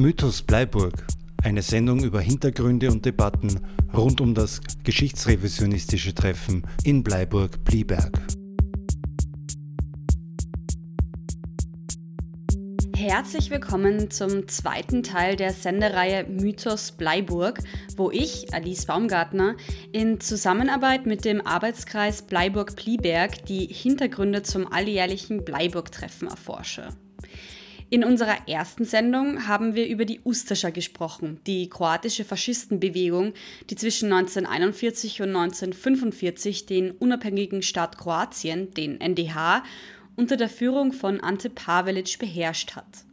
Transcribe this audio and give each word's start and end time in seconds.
Mythos 0.00 0.40
Bleiburg, 0.40 0.94
eine 1.42 1.60
Sendung 1.60 2.02
über 2.02 2.22
Hintergründe 2.22 2.90
und 2.90 3.04
Debatten 3.04 3.60
rund 3.92 4.22
um 4.22 4.32
das 4.32 4.62
geschichtsrevisionistische 4.82 6.14
Treffen 6.14 6.62
in 6.84 7.02
Bleiburg-Blieberg. 7.02 8.10
Herzlich 12.96 13.50
willkommen 13.50 14.10
zum 14.10 14.48
zweiten 14.48 15.02
Teil 15.02 15.36
der 15.36 15.52
Sendereihe 15.52 16.24
Mythos 16.24 16.92
Bleiburg, 16.92 17.58
wo 17.98 18.10
ich, 18.10 18.54
Alice 18.54 18.86
Baumgartner, 18.86 19.54
in 19.92 20.18
Zusammenarbeit 20.18 21.04
mit 21.04 21.26
dem 21.26 21.46
Arbeitskreis 21.46 22.22
Bleiburg-Plieberg 22.22 23.44
die 23.44 23.66
Hintergründe 23.66 24.42
zum 24.42 24.66
alljährlichen 24.72 25.44
Bleiburg-Treffen 25.44 26.28
erforsche. 26.28 26.88
In 27.92 28.04
unserer 28.04 28.48
ersten 28.48 28.84
Sendung 28.84 29.48
haben 29.48 29.74
wir 29.74 29.88
über 29.88 30.04
die 30.04 30.20
Ustascha 30.24 30.70
gesprochen, 30.70 31.40
die 31.48 31.68
kroatische 31.68 32.24
Faschistenbewegung, 32.24 33.32
die 33.68 33.74
zwischen 33.74 34.12
1941 34.12 35.20
und 35.22 35.30
1945 35.30 36.66
den 36.66 36.92
unabhängigen 36.92 37.62
Staat 37.62 37.98
Kroatien, 37.98 38.72
den 38.74 39.00
NDH, 39.00 39.64
unter 40.14 40.36
der 40.36 40.48
Führung 40.48 40.92
von 40.92 41.20
Ante 41.20 41.50
Pavelic 41.50 42.20
beherrscht 42.20 42.76
hat. 42.76 43.04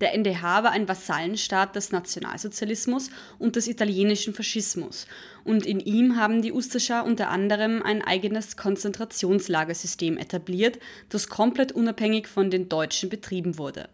Der 0.00 0.14
NDH 0.14 0.62
war 0.62 0.70
ein 0.70 0.86
Vasallenstaat 0.86 1.74
des 1.74 1.90
Nationalsozialismus 1.90 3.10
und 3.40 3.56
des 3.56 3.66
italienischen 3.66 4.32
Faschismus 4.32 5.08
und 5.42 5.66
in 5.66 5.80
ihm 5.80 6.14
haben 6.16 6.40
die 6.40 6.52
Ustascha 6.52 7.00
unter 7.00 7.30
anderem 7.30 7.82
ein 7.82 8.00
eigenes 8.00 8.56
Konzentrationslagersystem 8.56 10.18
etabliert, 10.18 10.78
das 11.08 11.26
komplett 11.26 11.72
unabhängig 11.72 12.28
von 12.28 12.48
den 12.48 12.68
Deutschen 12.68 13.08
betrieben 13.10 13.58
wurde. 13.58 13.88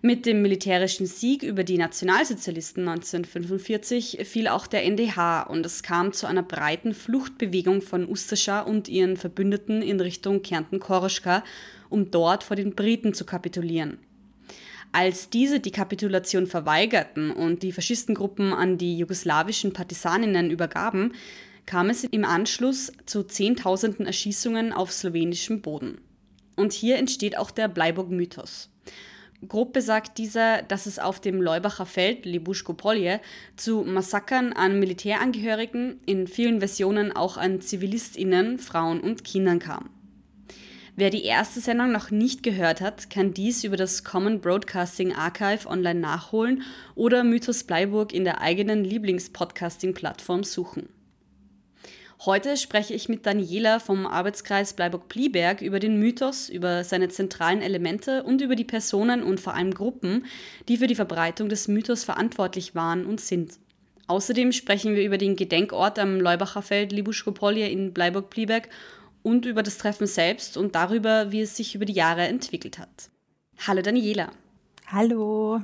Mit 0.00 0.26
dem 0.26 0.42
militärischen 0.42 1.06
Sieg 1.06 1.42
über 1.42 1.64
die 1.64 1.76
Nationalsozialisten 1.76 2.86
1945 2.86 4.20
fiel 4.24 4.46
auch 4.46 4.68
der 4.68 4.84
NDH 4.84 5.42
und 5.42 5.66
es 5.66 5.82
kam 5.82 6.12
zu 6.12 6.28
einer 6.28 6.44
breiten 6.44 6.94
Fluchtbewegung 6.94 7.82
von 7.82 8.08
Ustascha 8.08 8.60
und 8.60 8.88
ihren 8.88 9.16
Verbündeten 9.16 9.82
in 9.82 9.98
Richtung 9.98 10.42
Kärnten-Koroschka, 10.42 11.42
um 11.88 12.12
dort 12.12 12.44
vor 12.44 12.54
den 12.54 12.76
Briten 12.76 13.12
zu 13.12 13.24
kapitulieren. 13.24 13.98
Als 14.92 15.30
diese 15.30 15.58
die 15.58 15.72
Kapitulation 15.72 16.46
verweigerten 16.46 17.32
und 17.32 17.64
die 17.64 17.72
Faschistengruppen 17.72 18.52
an 18.52 18.78
die 18.78 18.96
jugoslawischen 18.98 19.72
Partisaninnen 19.72 20.52
übergaben, 20.52 21.12
kam 21.66 21.90
es 21.90 22.04
im 22.04 22.24
Anschluss 22.24 22.92
zu 23.04 23.24
Zehntausenden 23.24 24.06
Erschießungen 24.06 24.72
auf 24.72 24.92
slowenischem 24.92 25.60
Boden. 25.60 25.98
Und 26.54 26.72
hier 26.72 26.98
entsteht 26.98 27.36
auch 27.36 27.50
der 27.50 27.66
Bleiburg-Mythos. 27.66 28.70
Grob 29.46 29.72
besagt 29.72 30.18
dieser, 30.18 30.62
dass 30.62 30.86
es 30.86 30.98
auf 30.98 31.20
dem 31.20 31.40
Leubacher 31.40 31.86
Feld, 31.86 32.26
Libuschko 32.26 32.74
Polje, 32.74 33.20
zu 33.56 33.84
Massakern 33.84 34.52
an 34.52 34.80
Militärangehörigen, 34.80 36.00
in 36.06 36.26
vielen 36.26 36.58
Versionen 36.58 37.12
auch 37.14 37.36
an 37.36 37.60
ZivilistInnen, 37.60 38.58
Frauen 38.58 39.00
und 39.00 39.22
Kindern 39.22 39.60
kam. 39.60 39.90
Wer 40.96 41.10
die 41.10 41.22
erste 41.22 41.60
Sendung 41.60 41.92
noch 41.92 42.10
nicht 42.10 42.42
gehört 42.42 42.80
hat, 42.80 43.08
kann 43.08 43.32
dies 43.32 43.62
über 43.62 43.76
das 43.76 44.02
Common 44.02 44.40
Broadcasting 44.40 45.14
Archive 45.14 45.68
online 45.68 46.00
nachholen 46.00 46.64
oder 46.96 47.22
Mythos 47.22 47.62
Bleiburg 47.62 48.12
in 48.12 48.24
der 48.24 48.40
eigenen 48.40 48.82
Lieblingspodcasting-Plattform 48.82 50.42
suchen. 50.42 50.88
Heute 52.24 52.56
spreche 52.56 52.94
ich 52.94 53.08
mit 53.08 53.26
Daniela 53.26 53.78
vom 53.78 54.04
Arbeitskreis 54.04 54.72
Bleiburg-Plieberg 54.72 55.62
über 55.62 55.78
den 55.78 56.00
Mythos, 56.00 56.48
über 56.48 56.82
seine 56.82 57.08
zentralen 57.08 57.62
Elemente 57.62 58.24
und 58.24 58.40
über 58.40 58.56
die 58.56 58.64
Personen 58.64 59.22
und 59.22 59.38
vor 59.38 59.54
allem 59.54 59.72
Gruppen, 59.72 60.26
die 60.68 60.78
für 60.78 60.88
die 60.88 60.96
Verbreitung 60.96 61.48
des 61.48 61.68
Mythos 61.68 62.02
verantwortlich 62.02 62.74
waren 62.74 63.06
und 63.06 63.20
sind. 63.20 63.60
Außerdem 64.08 64.50
sprechen 64.50 64.96
wir 64.96 65.04
über 65.04 65.16
den 65.16 65.36
Gedenkort 65.36 66.00
am 66.00 66.20
Leubacher 66.20 66.62
Feld 66.62 66.90
Libuschkopolje 66.90 67.68
in 67.68 67.92
Bleiburg-Plieberg 67.92 68.68
und 69.22 69.46
über 69.46 69.62
das 69.62 69.78
Treffen 69.78 70.08
selbst 70.08 70.56
und 70.56 70.74
darüber, 70.74 71.30
wie 71.30 71.42
es 71.42 71.56
sich 71.56 71.76
über 71.76 71.84
die 71.84 71.92
Jahre 71.92 72.22
entwickelt 72.22 72.80
hat. 72.80 73.10
Hallo 73.64 73.80
Daniela. 73.80 74.32
Hallo. 74.88 75.60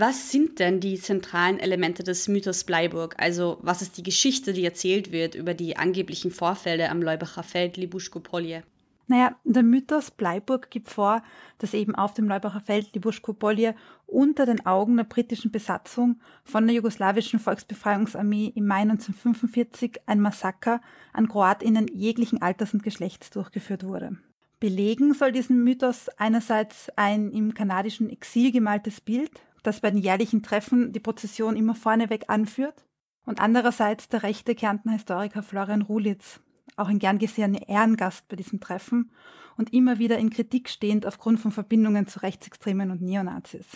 Was 0.00 0.30
sind 0.30 0.60
denn 0.60 0.78
die 0.78 0.94
zentralen 0.94 1.58
Elemente 1.58 2.04
des 2.04 2.28
Mythos 2.28 2.62
Bleiburg? 2.62 3.16
Also 3.18 3.58
was 3.62 3.82
ist 3.82 3.96
die 3.96 4.04
Geschichte, 4.04 4.52
die 4.52 4.64
erzählt 4.64 5.10
wird 5.10 5.34
über 5.34 5.54
die 5.54 5.76
angeblichen 5.76 6.30
Vorfälle 6.30 6.88
am 6.88 7.02
Leubacher 7.02 7.42
Feld 7.42 7.76
Libuschko-Polje? 7.76 8.62
Naja, 9.08 9.34
der 9.42 9.64
Mythos 9.64 10.12
Bleiburg 10.12 10.70
gibt 10.70 10.88
vor, 10.88 11.20
dass 11.58 11.74
eben 11.74 11.96
auf 11.96 12.14
dem 12.14 12.28
Leubacher 12.28 12.60
Feld 12.60 12.94
Libuschko-Polje 12.94 13.74
unter 14.06 14.46
den 14.46 14.64
Augen 14.66 14.98
der 14.98 15.02
britischen 15.02 15.50
Besatzung 15.50 16.20
von 16.44 16.64
der 16.64 16.76
jugoslawischen 16.76 17.40
Volksbefreiungsarmee 17.40 18.52
im 18.54 18.68
Mai 18.68 18.82
1945 18.82 20.02
ein 20.06 20.20
Massaker 20.20 20.80
an 21.12 21.26
KroatInnen 21.26 21.88
jeglichen 21.92 22.40
Alters 22.40 22.72
und 22.72 22.84
Geschlechts 22.84 23.30
durchgeführt 23.30 23.82
wurde. 23.82 24.16
Belegen 24.60 25.12
soll 25.12 25.32
diesen 25.32 25.64
Mythos 25.64 26.08
einerseits 26.18 26.88
ein 26.94 27.32
im 27.32 27.54
kanadischen 27.54 28.08
Exil 28.10 28.52
gemaltes 28.52 29.00
Bild 29.00 29.30
das 29.68 29.80
bei 29.80 29.90
den 29.90 30.00
jährlichen 30.00 30.42
Treffen 30.42 30.92
die 30.92 31.00
Prozession 31.00 31.56
immer 31.56 31.74
vorneweg 31.74 32.24
anführt. 32.28 32.84
Und 33.24 33.40
andererseits 33.40 34.08
der 34.08 34.22
rechte 34.22 34.54
Kärntner 34.54 34.92
Historiker 34.92 35.42
Florian 35.42 35.82
Rulitz, 35.82 36.40
auch 36.76 36.88
ein 36.88 36.98
gern 36.98 37.18
gesehener 37.18 37.68
Ehrengast 37.68 38.26
bei 38.28 38.36
diesem 38.36 38.60
Treffen 38.60 39.10
und 39.58 39.72
immer 39.74 39.98
wieder 39.98 40.18
in 40.18 40.30
Kritik 40.30 40.70
stehend 40.70 41.04
aufgrund 41.04 41.38
von 41.38 41.52
Verbindungen 41.52 42.06
zu 42.06 42.20
Rechtsextremen 42.20 42.90
und 42.90 43.02
Neonazis. 43.02 43.66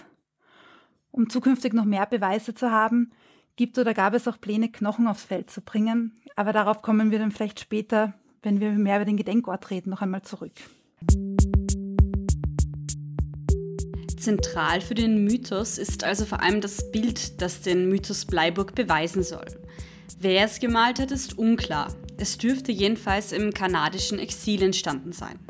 Um 1.10 1.28
zukünftig 1.28 1.74
noch 1.74 1.84
mehr 1.84 2.06
Beweise 2.06 2.54
zu 2.54 2.70
haben, 2.70 3.12
gibt 3.56 3.76
oder 3.76 3.92
gab 3.92 4.14
es 4.14 4.26
auch 4.26 4.40
Pläne, 4.40 4.70
Knochen 4.70 5.06
aufs 5.06 5.24
Feld 5.24 5.50
zu 5.50 5.60
bringen, 5.60 6.18
aber 6.36 6.54
darauf 6.54 6.80
kommen 6.80 7.10
wir 7.10 7.18
dann 7.18 7.32
vielleicht 7.32 7.60
später, 7.60 8.14
wenn 8.42 8.60
wir 8.60 8.70
mehr 8.70 8.96
über 8.96 9.04
den 9.04 9.18
Gedenkort 9.18 9.70
reden, 9.70 9.90
noch 9.90 10.00
einmal 10.00 10.22
zurück. 10.22 10.54
Zentral 14.22 14.80
für 14.80 14.94
den 14.94 15.24
Mythos 15.24 15.78
ist 15.78 16.04
also 16.04 16.24
vor 16.24 16.40
allem 16.42 16.60
das 16.60 16.92
Bild, 16.92 17.42
das 17.42 17.60
den 17.60 17.88
Mythos 17.88 18.24
Bleiburg 18.24 18.76
beweisen 18.76 19.24
soll. 19.24 19.46
Wer 20.20 20.44
es 20.44 20.60
gemalt 20.60 21.00
hat, 21.00 21.10
ist 21.10 21.36
unklar. 21.36 21.92
Es 22.18 22.38
dürfte 22.38 22.70
jedenfalls 22.70 23.32
im 23.32 23.52
kanadischen 23.52 24.20
Exil 24.20 24.62
entstanden 24.62 25.10
sein. 25.10 25.40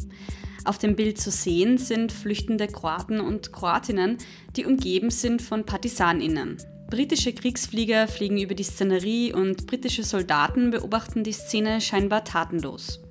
Auf 0.64 0.78
dem 0.78 0.96
Bild 0.96 1.20
zu 1.20 1.30
sehen 1.30 1.76
sind 1.76 2.12
flüchtende 2.12 2.66
Kroaten 2.66 3.20
und 3.20 3.52
Kroatinnen, 3.52 4.16
die 4.56 4.64
umgeben 4.64 5.10
sind 5.10 5.42
von 5.42 5.66
Partisaninnen. 5.66 6.56
Britische 6.88 7.34
Kriegsflieger 7.34 8.08
fliegen 8.08 8.38
über 8.38 8.54
die 8.54 8.62
Szenerie 8.62 9.34
und 9.34 9.66
britische 9.66 10.02
Soldaten 10.02 10.70
beobachten 10.70 11.24
die 11.24 11.32
Szene 11.32 11.82
scheinbar 11.82 12.24
tatenlos. 12.24 13.02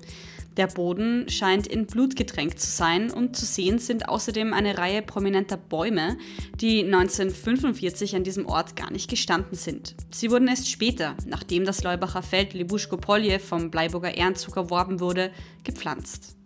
Der 0.56 0.66
Boden 0.66 1.30
scheint 1.30 1.66
in 1.66 1.86
Blut 1.86 2.14
getränkt 2.14 2.60
zu 2.60 2.70
sein 2.70 3.10
und 3.10 3.36
zu 3.36 3.46
sehen 3.46 3.78
sind 3.78 4.08
außerdem 4.08 4.52
eine 4.52 4.76
Reihe 4.76 5.00
prominenter 5.00 5.56
Bäume, 5.56 6.18
die 6.56 6.84
1945 6.84 8.16
an 8.16 8.24
diesem 8.24 8.44
Ort 8.44 8.76
gar 8.76 8.92
nicht 8.92 9.08
gestanden 9.08 9.56
sind. 9.56 9.94
Sie 10.10 10.30
wurden 10.30 10.48
erst 10.48 10.70
später, 10.70 11.16
nachdem 11.26 11.64
das 11.64 11.82
Leubacher 11.82 12.22
Feld 12.22 12.52
Libuschko 12.52 12.98
Polje 12.98 13.38
vom 13.38 13.70
Bleiburger 13.70 14.14
Ehrenzug 14.14 14.56
erworben 14.56 15.00
wurde, 15.00 15.30
gepflanzt. 15.64 16.36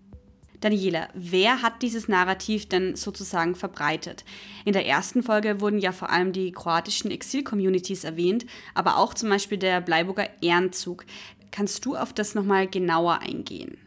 Daniela, 0.61 1.09
wer 1.15 1.62
hat 1.62 1.83
dieses 1.83 2.09
Narrativ 2.09 2.69
denn 2.69 2.94
sozusagen 2.94 3.56
verbreitet? 3.56 4.25
In 4.65 4.73
der 4.73 4.87
ersten 4.87 5.23
Folge 5.23 5.61
wurden 5.61 5.78
ja 5.78 5.93
vor 5.93 6.11
allem 6.11 6.33
die 6.33 6.53
kroatischen 6.53 7.11
Exil-Communities 7.11 8.05
erwähnt, 8.05 8.47
aber 8.75 8.99
auch 8.99 9.15
zum 9.15 9.28
Beispiel 9.28 9.59
der 9.59 9.81
Bleiburger 9.81 10.28
Ehrenzug. 10.41 11.05
Kannst 11.50 11.84
du 11.84 11.97
auf 11.97 12.12
das 12.12 12.34
nochmal 12.34 12.69
genauer 12.69 13.20
eingehen? 13.20 13.86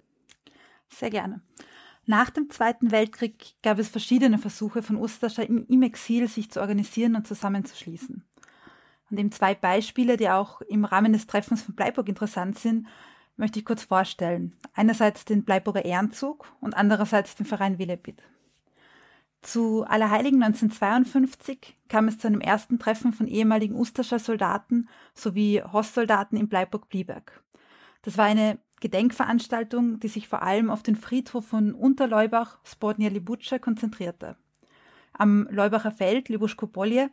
Sehr 0.89 1.09
gerne. 1.09 1.41
Nach 2.05 2.29
dem 2.29 2.49
Zweiten 2.49 2.91
Weltkrieg 2.91 3.55
gab 3.61 3.77
es 3.77 3.89
verschiedene 3.89 4.39
Versuche 4.39 4.81
von 4.81 4.95
Ustascha 4.95 5.43
im 5.43 5.83
Exil, 5.83 6.27
sich 6.27 6.49
zu 6.49 6.59
organisieren 6.59 7.15
und 7.15 7.27
zusammenzuschließen. 7.27 8.23
Und 9.11 9.19
eben 9.19 9.31
zwei 9.31 9.55
Beispiele, 9.55 10.17
die 10.17 10.29
auch 10.29 10.61
im 10.61 10.85
Rahmen 10.85 11.13
des 11.13 11.27
Treffens 11.27 11.61
von 11.61 11.75
Bleiburg 11.75 12.09
interessant 12.09 12.57
sind, 12.59 12.87
möchte 13.37 13.59
ich 13.59 13.65
kurz 13.65 13.83
vorstellen. 13.83 14.55
Einerseits 14.73 15.25
den 15.25 15.43
Bleiburger 15.43 15.85
Ehrenzug 15.85 16.51
und 16.59 16.75
andererseits 16.75 17.35
den 17.35 17.45
Verein 17.45 17.79
Willebit. 17.79 18.21
Zu 19.41 19.85
Allerheiligen 19.85 20.43
1952 20.43 21.77
kam 21.87 22.09
es 22.09 22.17
zu 22.17 22.27
einem 22.27 22.41
ersten 22.41 22.77
Treffen 22.77 23.13
von 23.13 23.27
ehemaligen 23.27 23.75
Ustascher 23.75 24.19
Soldaten 24.19 24.89
sowie 25.13 25.61
Hostsoldaten 25.61 26.37
in 26.37 26.49
Bleiburg-Blieberg. 26.49 27.41
Das 28.01 28.17
war 28.17 28.25
eine 28.25 28.59
Gedenkveranstaltung, 28.79 29.99
die 29.99 30.07
sich 30.07 30.27
vor 30.27 30.41
allem 30.41 30.69
auf 30.69 30.83
den 30.83 30.95
Friedhof 30.95 31.45
von 31.45 31.73
Unterleubach, 31.73 32.59
Spodnia 32.63 33.09
Libuce, 33.09 33.59
konzentrierte. 33.61 34.35
Am 35.13 35.47
Leubacher 35.51 35.91
Feld, 35.91 36.29
Libuschko-Polje, 36.29 37.09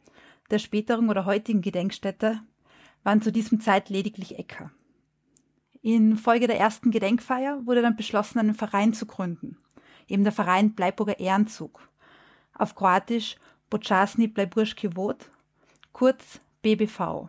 der 0.51 0.59
späteren 0.59 1.09
oder 1.09 1.25
heutigen 1.25 1.61
Gedenkstätte, 1.61 2.41
waren 3.03 3.23
zu 3.23 3.33
diesem 3.33 3.61
Zeit 3.61 3.89
lediglich 3.89 4.39
Äcker. 4.39 4.71
In 5.83 6.17
Folge 6.17 6.47
der 6.47 6.59
ersten 6.59 6.91
Gedenkfeier 6.91 7.65
wurde 7.65 7.83
dann 7.83 7.97
beschlossen, 7.97 8.39
einen 8.39 8.55
Verein 8.55 8.93
zu 8.93 9.07
gründen, 9.07 9.57
eben 10.09 10.25
der 10.25 10.33
Verein 10.33 10.75
Bleiburger 10.75 11.21
Ehrenzug. 11.21 11.89
Auf 12.55 12.75
Kroatisch 12.75 13.37
Boczasny 13.71 14.29
Bleiburski 14.29 14.97
Wod, 14.97 15.31
kurz 15.93 16.41
BBV, 16.63 17.29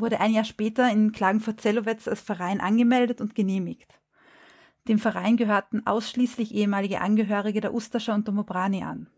wurde 0.00 0.20
ein 0.20 0.32
Jahr 0.32 0.44
später 0.44 0.90
in 0.90 1.12
Klagenfurt-Zellowetz 1.12 2.08
als 2.08 2.20
Verein 2.20 2.60
angemeldet 2.60 3.20
und 3.20 3.34
genehmigt. 3.34 4.00
Dem 4.88 4.98
Verein 4.98 5.36
gehörten 5.36 5.86
ausschließlich 5.86 6.54
ehemalige 6.54 7.00
Angehörige 7.00 7.60
der 7.60 7.74
Ustascher 7.74 8.14
und 8.14 8.26
der 8.26 8.34
Mobrani 8.34 8.82
an. 8.82 9.08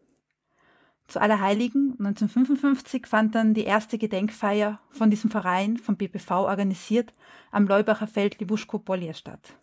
Zu 1.09 1.21
Allerheiligen 1.21 1.97
1955 1.99 3.07
fand 3.07 3.35
dann 3.35 3.55
die 3.55 3.65
erste 3.65 3.99
Gedenkfeier 3.99 4.81
von 4.91 5.11
diesem 5.11 5.31
Verein, 5.31 5.77
vom 5.77 5.97
BPV 5.97 6.31
organisiert, 6.31 7.13
am 7.51 7.67
Leubacher 7.67 8.07
Feld 8.07 8.39
Libuschko 8.41 8.79
Polje 8.79 9.15
statt. 9.15 9.57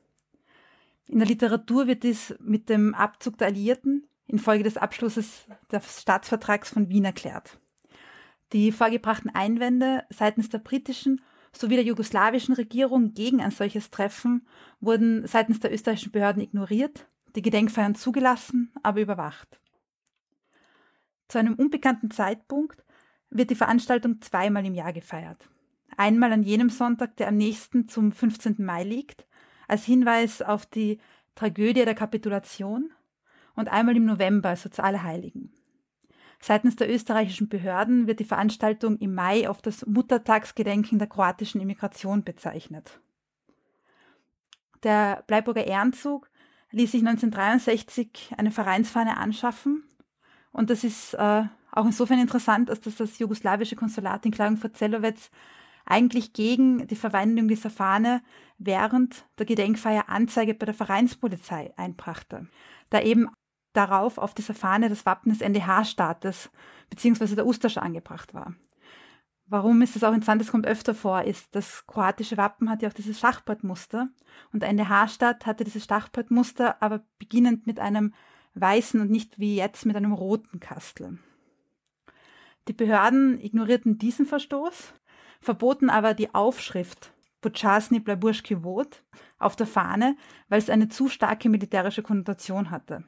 In 1.07 1.19
der 1.19 1.27
Literatur 1.27 1.88
wird 1.88 2.04
dies 2.04 2.36
mit 2.39 2.69
dem 2.69 2.94
Abzug 2.94 3.38
der 3.39 3.48
Alliierten 3.48 4.07
infolge 4.27 4.63
des 4.63 4.77
Abschlusses 4.77 5.48
des 5.71 6.01
Staatsvertrags 6.01 6.69
von 6.69 6.88
Wien 6.88 7.06
erklärt. 7.06 7.60
Die 8.53 8.71
vorgebrachten 8.71 9.33
Einwände 9.33 10.03
seitens 10.09 10.49
der 10.49 10.59
britischen 10.59 11.21
sowie 11.51 11.75
der 11.75 11.83
jugoslawischen 11.83 12.55
Regierung 12.55 13.13
gegen 13.13 13.41
ein 13.41 13.51
solches 13.51 13.91
Treffen 13.91 14.47
wurden 14.79 15.25
seitens 15.27 15.59
der 15.59 15.73
österreichischen 15.73 16.11
Behörden 16.11 16.41
ignoriert, 16.41 17.07
die 17.35 17.41
Gedenkfeiern 17.41 17.95
zugelassen, 17.95 18.71
aber 18.83 19.01
überwacht. 19.01 19.59
Zu 21.27 21.37
einem 21.37 21.53
unbekannten 21.55 22.11
Zeitpunkt 22.11 22.83
wird 23.29 23.51
die 23.51 23.55
Veranstaltung 23.55 24.21
zweimal 24.21 24.65
im 24.65 24.73
Jahr 24.73 24.93
gefeiert. 24.93 25.47
Einmal 25.97 26.33
an 26.33 26.43
jenem 26.43 26.69
Sonntag, 26.69 27.17
der 27.17 27.27
am 27.27 27.37
nächsten 27.37 27.87
zum 27.87 28.11
15. 28.11 28.55
Mai 28.59 28.83
liegt, 28.83 29.27
als 29.67 29.85
Hinweis 29.85 30.41
auf 30.41 30.65
die 30.65 30.99
Tragödie 31.35 31.85
der 31.85 31.95
Kapitulation 31.95 32.91
und 33.55 33.69
einmal 33.69 33.95
im 33.95 34.05
November, 34.05 34.49
also 34.49 34.69
zu 34.69 34.83
Allerheiligen. 34.83 35.53
Seitens 36.41 36.77
der 36.77 36.89
österreichischen 36.89 37.50
Behörden 37.50 38.07
wird 38.07 38.19
die 38.19 38.25
Veranstaltung 38.25 38.97
im 38.97 39.13
Mai 39.13 39.50
auf 39.50 39.62
das 39.62 39.86
Muttertagsgedenken 39.86 40.97
der 40.97 41.07
kroatischen 41.07 41.59
Immigration 41.59 42.24
bezeichnet. 42.24 43.00
Der 44.83 45.24
Bleiburger 45.27 45.68
Ehrenzug 45.68 46.30
ließ 46.71 46.91
sich 46.91 47.01
1963 47.01 48.33
eine 48.38 48.51
Vereinsfahne 48.51 49.18
anschaffen 49.18 49.83
und 50.51 50.69
das 50.69 50.83
ist 50.86 51.13
äh, 51.15 51.44
auch 51.71 51.86
insofern 51.86 52.19
interessant, 52.19 52.69
als 52.69 52.81
dass 52.81 52.95
das 52.95 53.19
jugoslawische 53.19 53.75
Konsulat 53.75 54.25
in 54.25 54.31
Klagenfurt-Zellowetz 54.31 55.30
eigentlich 55.85 56.33
gegen 56.33 56.88
die 56.88 56.95
Verwendung 56.95 57.47
dieser 57.47 57.69
Fahne 57.69 58.21
während 58.57 59.25
der 59.38 59.45
Gedenkfeier 59.45 60.07
Anzeige 60.07 60.53
bei 60.53 60.65
der 60.65 60.75
Vereinspolizei 60.75 61.74
einbrachte, 61.77 62.47
da 62.89 63.01
eben 63.01 63.27
darauf 63.79 64.17
auf 64.17 64.33
dieser 64.33 64.53
Fahne 64.53 64.89
das 64.89 65.05
Wappen 65.05 65.31
des 65.31 65.41
NDH-Staates 65.41 66.49
bzw. 66.89 67.35
der 67.35 67.45
Ustascha 67.45 67.81
angebracht 67.81 68.33
war. 68.33 68.53
Warum 69.47 69.81
ist 69.81 69.95
das 69.95 70.03
auch 70.03 70.13
interessant, 70.13 70.41
das 70.41 70.51
kommt 70.51 70.67
öfter 70.67 70.93
vor, 70.93 71.23
ist, 71.23 71.55
das 71.55 71.87
kroatische 71.87 72.37
Wappen 72.37 72.69
hat 72.69 72.83
ja 72.83 72.89
auch 72.89 72.93
dieses 72.93 73.19
Schachbrettmuster 73.19 74.09
und 74.53 74.61
der 74.61 74.69
NDH-Staat 74.69 75.45
hatte 75.45 75.63
dieses 75.63 75.85
Schachbrettmuster, 75.85 76.81
aber 76.83 77.01
beginnend 77.17 77.65
mit 77.65 77.79
einem 77.79 78.13
weißen 78.53 78.99
und 78.99 79.09
nicht 79.09 79.39
wie 79.39 79.55
jetzt 79.55 79.85
mit 79.85 79.95
einem 79.95 80.13
roten 80.13 80.59
Kastel. 80.59 81.17
Die 82.67 82.73
Behörden 82.73 83.39
ignorierten 83.39 83.97
diesen 83.97 84.27
Verstoß, 84.27 84.93
verboten 85.41 85.89
aber 85.89 86.13
die 86.13 86.35
Aufschrift 86.35 87.11
Počasny 87.41 87.99
Blaburski 87.99 88.63
Vod 88.63 89.03
auf 89.39 89.55
der 89.55 89.67
Fahne, 89.67 90.17
weil 90.49 90.59
es 90.59 90.69
eine 90.69 90.89
zu 90.89 91.07
starke 91.07 91.49
militärische 91.49 92.03
Konnotation 92.03 92.69
hatte. 92.69 93.05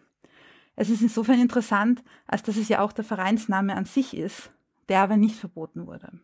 Es 0.76 0.90
ist 0.90 1.02
insofern 1.02 1.40
interessant, 1.40 2.04
als 2.28 2.44
dass 2.44 2.58
es 2.58 2.70
ja 2.70 2.80
auch 2.82 2.92
der 2.92 3.04
Vereinsname 3.04 3.76
an 3.76 3.86
sich 3.86 4.16
ist, 4.16 4.52
der 4.90 5.02
aber 5.02 5.18
nicht 5.18 5.36
verboten 5.36 5.88
wurde. 5.88 6.20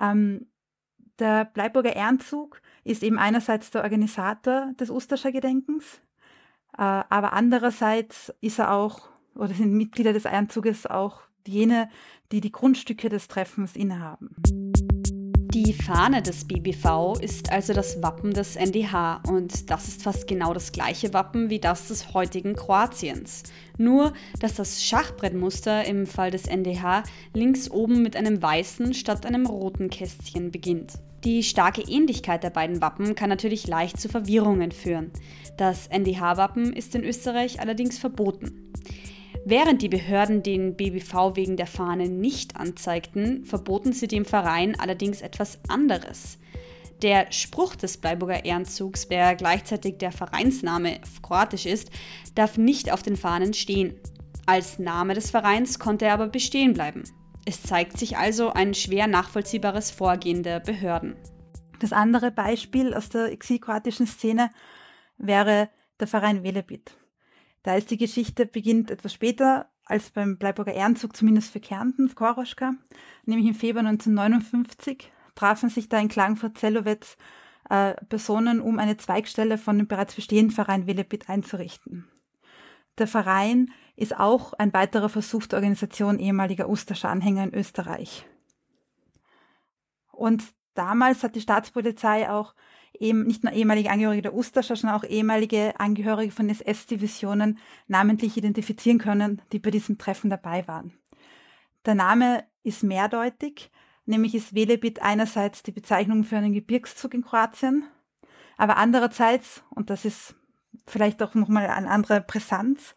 Ähm, 0.00 0.46
der 1.18 1.44
Bleiburger 1.44 1.94
Ehrenzug 1.94 2.62
ist 2.82 3.02
eben 3.02 3.18
einerseits 3.18 3.70
der 3.70 3.82
Organisator 3.82 4.72
des 4.80 4.90
Osterscher 4.90 5.32
Gedenkens, 5.32 6.00
äh, 6.76 6.82
aber 6.82 7.34
andererseits 7.34 8.34
ist 8.40 8.58
er 8.58 8.72
auch, 8.72 9.10
oder 9.34 9.52
sind 9.54 9.74
Mitglieder 9.74 10.12
des 10.12 10.26
Einzuges 10.26 10.86
auch 10.86 11.22
jene, 11.46 11.90
die 12.32 12.40
die 12.40 12.52
Grundstücke 12.52 13.08
des 13.08 13.28
Treffens 13.28 13.76
innehaben. 13.76 14.34
Die 15.70 15.82
Fahne 15.84 16.20
des 16.20 16.46
BBV 16.46 17.14
ist 17.20 17.52
also 17.52 17.72
das 17.72 18.02
Wappen 18.02 18.32
des 18.32 18.56
NDH 18.56 19.22
und 19.28 19.70
das 19.70 19.86
ist 19.86 20.02
fast 20.02 20.26
genau 20.26 20.52
das 20.52 20.72
gleiche 20.72 21.14
Wappen 21.14 21.48
wie 21.48 21.60
das 21.60 21.86
des 21.86 22.12
heutigen 22.12 22.56
Kroatiens. 22.56 23.44
Nur, 23.78 24.12
dass 24.40 24.56
das 24.56 24.84
Schachbrettmuster 24.84 25.84
im 25.84 26.08
Fall 26.08 26.32
des 26.32 26.48
NDH 26.48 27.04
links 27.34 27.70
oben 27.70 28.02
mit 28.02 28.16
einem 28.16 28.42
weißen 28.42 28.94
statt 28.94 29.24
einem 29.24 29.46
roten 29.46 29.90
Kästchen 29.90 30.50
beginnt. 30.50 30.94
Die 31.22 31.44
starke 31.44 31.82
Ähnlichkeit 31.82 32.42
der 32.42 32.50
beiden 32.50 32.80
Wappen 32.80 33.14
kann 33.14 33.28
natürlich 33.28 33.68
leicht 33.68 34.00
zu 34.00 34.08
Verwirrungen 34.08 34.72
führen. 34.72 35.12
Das 35.56 35.86
NDH-Wappen 35.86 36.72
ist 36.72 36.96
in 36.96 37.04
Österreich 37.04 37.60
allerdings 37.60 37.96
verboten. 37.96 38.72
Während 39.44 39.80
die 39.80 39.88
Behörden 39.88 40.42
den 40.42 40.76
BBV 40.76 41.34
wegen 41.34 41.56
der 41.56 41.66
Fahne 41.66 42.08
nicht 42.08 42.56
anzeigten, 42.56 43.44
verboten 43.44 43.92
sie 43.92 44.06
dem 44.06 44.24
Verein 44.24 44.78
allerdings 44.78 45.22
etwas 45.22 45.58
anderes. 45.68 46.38
Der 47.02 47.32
Spruch 47.32 47.74
des 47.76 47.96
Bleiburger 47.96 48.44
Ehrenzugs, 48.44 49.08
der 49.08 49.34
gleichzeitig 49.34 49.96
der 49.96 50.12
Vereinsname 50.12 51.00
kroatisch 51.22 51.64
ist, 51.64 51.90
darf 52.34 52.58
nicht 52.58 52.92
auf 52.92 53.02
den 53.02 53.16
Fahnen 53.16 53.54
stehen. 53.54 53.94
Als 54.44 54.78
Name 54.78 55.14
des 55.14 55.30
Vereins 55.30 55.78
konnte 55.78 56.04
er 56.04 56.14
aber 56.14 56.28
bestehen 56.28 56.74
bleiben. 56.74 57.04
Es 57.46 57.62
zeigt 57.62 57.98
sich 57.98 58.18
also 58.18 58.52
ein 58.52 58.74
schwer 58.74 59.06
nachvollziehbares 59.06 59.90
Vorgehen 59.90 60.42
der 60.42 60.60
Behörden. 60.60 61.16
Das 61.78 61.94
andere 61.94 62.30
Beispiel 62.30 62.92
aus 62.92 63.08
der 63.08 63.32
exilkroatischen 63.32 64.06
Szene 64.06 64.50
wäre 65.16 65.70
der 65.98 66.06
Verein 66.06 66.44
Velebit. 66.44 66.96
Da 67.62 67.76
ist 67.76 67.90
die 67.90 67.98
Geschichte 67.98 68.46
beginnt 68.46 68.90
etwas 68.90 69.12
später 69.12 69.70
als 69.84 70.10
beim 70.10 70.38
Bleiburger 70.38 70.72
Ehrenzug, 70.72 71.16
zumindest 71.16 71.50
für 71.50 71.60
Kärnten, 71.60 72.14
Koroschka, 72.14 72.74
nämlich 73.24 73.48
im 73.48 73.54
Februar 73.54 73.84
1959 73.86 75.10
trafen 75.34 75.68
sich 75.68 75.88
da 75.88 75.98
in 75.98 76.08
Klagenfurt-Zellowetz 76.08 77.16
äh, 77.68 77.94
Personen, 78.08 78.60
um 78.60 78.78
eine 78.78 78.96
Zweigstelle 78.96 79.58
von 79.58 79.78
dem 79.78 79.86
bereits 79.86 80.14
bestehenden 80.14 80.54
Verein 80.54 80.86
Velebit 80.86 81.28
einzurichten. 81.28 82.08
Der 82.98 83.06
Verein 83.06 83.70
ist 83.96 84.18
auch 84.18 84.52
ein 84.54 84.72
weiterer 84.72 85.08
Versuch 85.08 85.46
der 85.46 85.58
Organisation 85.58 86.18
ehemaliger 86.18 86.68
Usterscher 86.68 87.08
Anhänger 87.08 87.44
in 87.44 87.54
Österreich. 87.54 88.26
Und 90.12 90.44
damals 90.74 91.22
hat 91.22 91.34
die 91.34 91.40
Staatspolizei 91.40 92.30
auch 92.30 92.54
eben 92.98 93.24
nicht 93.26 93.44
nur 93.44 93.52
ehemalige 93.52 93.90
Angehörige 93.90 94.22
der 94.22 94.34
Ustascher, 94.34 94.76
sondern 94.76 94.98
auch 94.98 95.04
ehemalige 95.04 95.78
Angehörige 95.78 96.32
von 96.32 96.48
SS-Divisionen 96.48 97.58
namentlich 97.88 98.36
identifizieren 98.36 98.98
können, 98.98 99.42
die 99.52 99.58
bei 99.58 99.70
diesem 99.70 99.98
Treffen 99.98 100.30
dabei 100.30 100.66
waren. 100.68 100.92
Der 101.86 101.94
Name 101.94 102.44
ist 102.62 102.82
mehrdeutig, 102.82 103.70
nämlich 104.04 104.34
ist 104.34 104.54
Velebit 104.54 105.00
einerseits 105.02 105.62
die 105.62 105.72
Bezeichnung 105.72 106.24
für 106.24 106.36
einen 106.36 106.52
Gebirgszug 106.52 107.14
in 107.14 107.24
Kroatien, 107.24 107.84
aber 108.58 108.76
andererseits, 108.76 109.62
und 109.70 109.88
das 109.88 110.04
ist 110.04 110.34
vielleicht 110.86 111.22
auch 111.22 111.34
nochmal 111.34 111.66
eine 111.68 111.88
andere 111.88 112.20
Brisanz, 112.20 112.94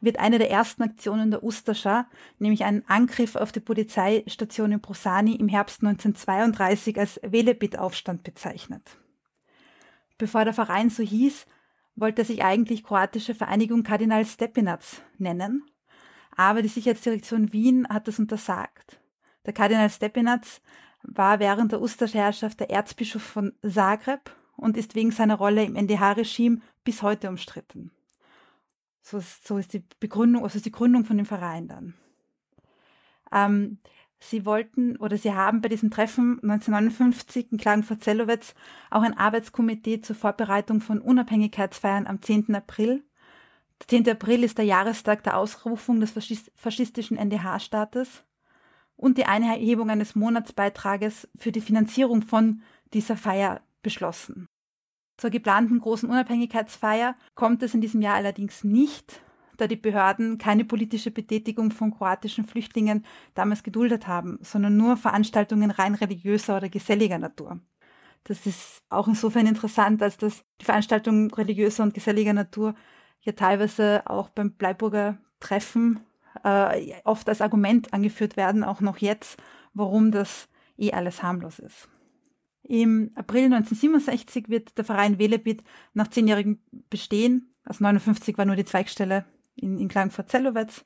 wird 0.00 0.18
eine 0.18 0.38
der 0.38 0.50
ersten 0.50 0.82
Aktionen 0.82 1.30
der 1.30 1.42
Ustascha, 1.42 2.06
nämlich 2.38 2.64
ein 2.64 2.84
Angriff 2.86 3.34
auf 3.34 3.50
die 3.50 3.60
Polizeistation 3.60 4.72
in 4.72 4.80
Brosani 4.80 5.34
im 5.36 5.48
Herbst 5.48 5.82
1932 5.82 6.98
als 6.98 7.18
Velebit-Aufstand 7.22 8.22
bezeichnet. 8.22 8.98
Bevor 10.18 10.44
der 10.44 10.54
Verein 10.54 10.90
so 10.90 11.02
hieß, 11.02 11.46
wollte 11.94 12.22
er 12.22 12.24
sich 12.26 12.44
eigentlich 12.44 12.84
kroatische 12.84 13.34
Vereinigung 13.34 13.82
Kardinal 13.82 14.24
Stepinac 14.24 14.80
nennen, 15.18 15.64
aber 16.36 16.62
die 16.62 16.68
Sicherheitsdirektion 16.68 17.52
Wien 17.52 17.86
hat 17.88 18.08
das 18.08 18.18
untersagt. 18.18 19.00
Der 19.46 19.52
Kardinal 19.52 19.90
Stepinac 19.90 20.44
war 21.02 21.38
während 21.38 21.72
der 21.72 21.80
Ustascha-Herrschaft 21.80 22.60
der 22.60 22.70
Erzbischof 22.70 23.22
von 23.22 23.52
Zagreb 23.62 24.30
und 24.56 24.76
ist 24.76 24.94
wegen 24.94 25.10
seiner 25.10 25.36
Rolle 25.36 25.64
im 25.64 25.76
NDH-Regime 25.76 26.60
bis 26.84 27.02
heute 27.02 27.28
umstritten. 27.28 27.90
So 29.02 29.18
ist, 29.18 29.46
so 29.46 29.58
ist 29.58 29.72
die 29.72 29.84
Begründung, 30.00 30.42
also 30.42 30.56
ist 30.56 30.66
die 30.66 30.72
Gründung 30.72 31.04
von 31.04 31.16
dem 31.16 31.26
Verein 31.26 31.68
dann. 31.68 31.94
Ähm, 33.32 33.78
Sie 34.18 34.46
wollten 34.46 34.96
oder 34.96 35.18
sie 35.18 35.34
haben 35.34 35.60
bei 35.60 35.68
diesem 35.68 35.90
Treffen 35.90 36.40
1959 36.42 37.52
in 37.52 37.58
Klagenfurt-Zellowitz 37.58 38.54
auch 38.90 39.02
ein 39.02 39.16
Arbeitskomitee 39.16 40.00
zur 40.00 40.16
Vorbereitung 40.16 40.80
von 40.80 41.00
Unabhängigkeitsfeiern 41.00 42.06
am 42.06 42.22
10. 42.22 42.54
April. 42.54 43.04
Der 43.80 43.88
10. 43.88 44.08
April 44.08 44.42
ist 44.42 44.58
der 44.58 44.64
Jahrestag 44.64 45.22
der 45.22 45.36
Ausrufung 45.36 46.00
des 46.00 46.12
faschistischen 46.54 47.18
NDH-Staates 47.18 48.24
und 48.96 49.18
die 49.18 49.26
Einhebung 49.26 49.90
eines 49.90 50.14
Monatsbeitrages 50.14 51.28
für 51.36 51.52
die 51.52 51.60
Finanzierung 51.60 52.22
von 52.22 52.62
dieser 52.94 53.16
Feier 53.16 53.60
beschlossen. 53.82 54.48
Zur 55.18 55.30
geplanten 55.30 55.78
großen 55.78 56.08
Unabhängigkeitsfeier 56.08 57.16
kommt 57.34 57.62
es 57.62 57.74
in 57.74 57.80
diesem 57.80 58.02
Jahr 58.02 58.16
allerdings 58.16 58.64
nicht. 58.64 59.22
Da 59.56 59.66
die 59.66 59.76
Behörden 59.76 60.38
keine 60.38 60.64
politische 60.64 61.10
Betätigung 61.10 61.70
von 61.70 61.92
kroatischen 61.92 62.46
Flüchtlingen 62.46 63.04
damals 63.34 63.62
geduldet 63.62 64.06
haben, 64.06 64.38
sondern 64.42 64.76
nur 64.76 64.96
Veranstaltungen 64.96 65.70
rein 65.70 65.94
religiöser 65.94 66.56
oder 66.56 66.68
geselliger 66.68 67.18
Natur. 67.18 67.60
Das 68.24 68.46
ist 68.46 68.82
auch 68.88 69.06
insofern 69.06 69.46
interessant, 69.46 70.02
als 70.02 70.16
dass 70.18 70.44
die 70.60 70.64
Veranstaltungen 70.64 71.30
religiöser 71.30 71.84
und 71.84 71.94
geselliger 71.94 72.32
Natur 72.32 72.74
ja 73.20 73.32
teilweise 73.32 74.02
auch 74.06 74.30
beim 74.30 74.52
Bleiburger 74.52 75.18
Treffen 75.38 76.00
äh, 76.44 76.94
oft 77.04 77.28
als 77.28 77.40
Argument 77.40 77.92
angeführt 77.92 78.36
werden, 78.36 78.64
auch 78.64 78.80
noch 78.80 78.98
jetzt, 78.98 79.36
warum 79.74 80.10
das 80.10 80.48
eh 80.76 80.92
alles 80.92 81.22
harmlos 81.22 81.58
ist. 81.58 81.88
Im 82.62 83.12
April 83.14 83.44
1967 83.44 84.48
wird 84.48 84.76
der 84.76 84.84
Verein 84.84 85.20
Velebit 85.20 85.62
nach 85.94 86.08
zehnjährigem 86.08 86.58
Bestehen, 86.90 87.52
also 87.64 87.84
59 87.84 88.36
war 88.38 88.44
nur 88.44 88.56
die 88.56 88.64
Zweigstelle 88.64 89.24
in, 89.56 89.78
in 89.78 89.88
Klagenfurt-Zellowitz. 89.88 90.84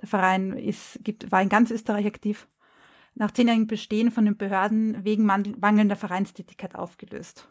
Der 0.00 0.08
Verein 0.08 0.52
ist, 0.52 1.00
gibt, 1.02 1.30
war 1.32 1.42
in 1.42 1.48
ganz 1.48 1.70
Österreich 1.70 2.06
aktiv. 2.06 2.46
Nach 3.14 3.30
zehnjährigem 3.30 3.66
Bestehen 3.66 4.10
von 4.10 4.24
den 4.24 4.36
Behörden 4.36 5.04
wegen 5.04 5.24
mangelnder 5.24 5.96
Vereinstätigkeit 5.96 6.74
aufgelöst. 6.76 7.48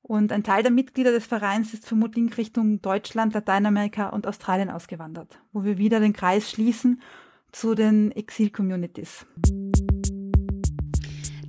Und 0.00 0.30
ein 0.30 0.44
Teil 0.44 0.62
der 0.62 0.70
Mitglieder 0.70 1.10
des 1.10 1.26
Vereins 1.26 1.74
ist 1.74 1.86
vermutlich 1.86 2.38
Richtung 2.38 2.80
Deutschland, 2.80 3.34
Lateinamerika 3.34 4.10
und 4.10 4.26
Australien 4.26 4.70
ausgewandert, 4.70 5.40
wo 5.52 5.64
wir 5.64 5.78
wieder 5.78 5.98
den 5.98 6.12
Kreis 6.12 6.48
schließen 6.48 7.02
zu 7.50 7.74
den 7.74 8.12
Exil-Communities. 8.12 9.26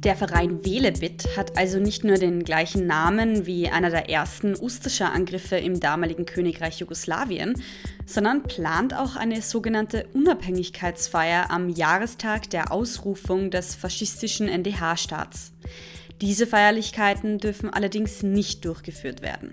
Der 0.04 0.16
Verein 0.16 0.64
Velebit 0.64 1.36
hat 1.36 1.58
also 1.58 1.80
nicht 1.80 2.04
nur 2.04 2.18
den 2.18 2.44
gleichen 2.44 2.86
Namen 2.86 3.48
wie 3.48 3.68
einer 3.68 3.90
der 3.90 4.12
ersten 4.12 4.56
Ustascher 4.56 5.12
Angriffe 5.12 5.58
im 5.58 5.80
damaligen 5.80 6.28
Königreich 6.28 6.80
Jugoslawien, 6.80 7.62
sondern 8.06 8.44
plant 8.44 8.94
auch 8.94 9.16
eine 9.16 9.42
sogenannte 9.42 10.08
Unabhängigkeitsfeier 10.14 11.50
am 11.50 11.70
Jahrestag 11.70 12.48
der 12.52 12.72
Ausrufung 12.72 13.50
des 13.50 13.74
faschistischen 13.74 14.48
NDH-Staats. 14.48 15.54
Diese 16.22 16.46
Feierlichkeiten 16.46 17.40
dürfen 17.40 17.72
allerdings 17.72 18.22
nicht 18.22 18.66
durchgeführt 18.66 19.24
werden. 19.24 19.52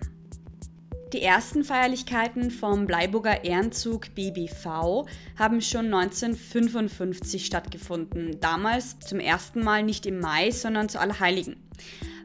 Die 1.15 1.23
ersten 1.23 1.63
Feierlichkeiten 1.63 2.51
vom 2.51 2.87
Bleiburger 2.87 3.45
Ehrenzug 3.45 4.13
BBV 4.17 5.07
haben 5.39 5.61
schon 5.61 5.95
1955 5.95 7.47
stattgefunden. 7.47 8.41
Damals 8.41 8.99
zum 8.99 9.21
ersten 9.21 9.63
Mal 9.63 9.85
nicht 9.85 10.07
im 10.07 10.19
Mai, 10.19 10.51
sondern 10.51 10.89
zu 10.89 10.99
Allerheiligen. 10.99 11.55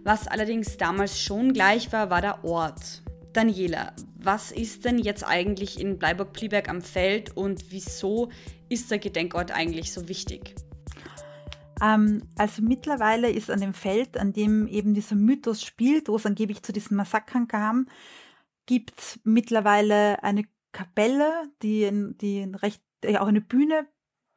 Was 0.03 0.25
allerdings 0.27 0.77
damals 0.77 1.21
schon 1.21 1.53
gleich 1.53 1.91
war, 1.91 2.09
war 2.09 2.21
der 2.21 2.43
Ort. 2.43 3.03
Daniela, 3.31 3.93
was 4.17 4.51
ist 4.51 4.85
denn 4.85 4.97
jetzt 4.97 5.23
eigentlich 5.23 5.79
in 5.79 5.99
Bleiburg-Plieberg 5.99 6.67
am 6.67 6.81
Feld 6.81 7.37
und 7.37 7.65
wieso 7.69 8.29
ist 8.69 8.89
der 8.89 8.97
Gedenkort 8.97 9.51
eigentlich 9.51 9.93
so 9.93 10.09
wichtig? 10.09 10.55
Ähm, 11.79 12.23
also 12.35 12.63
mittlerweile 12.63 13.29
ist 13.29 13.51
an 13.51 13.61
dem 13.61 13.75
Feld, 13.75 14.17
an 14.17 14.33
dem 14.33 14.65
eben 14.65 14.95
dieser 14.95 15.15
Mythos 15.15 15.61
spielt, 15.61 16.07
wo 16.09 16.15
es 16.15 16.25
angeblich 16.25 16.63
zu 16.63 16.73
diesen 16.73 16.97
Massakern 16.97 17.47
kam, 17.47 17.85
gibt 18.69 19.19
mittlerweile 19.23 20.21
eine 20.21 20.43
Kapelle, 20.73 21.51
die, 21.63 21.89
die 22.21 22.43
recht, 22.43 22.83
auch 23.17 23.25
eine 23.25 23.41
Bühne 23.41 23.87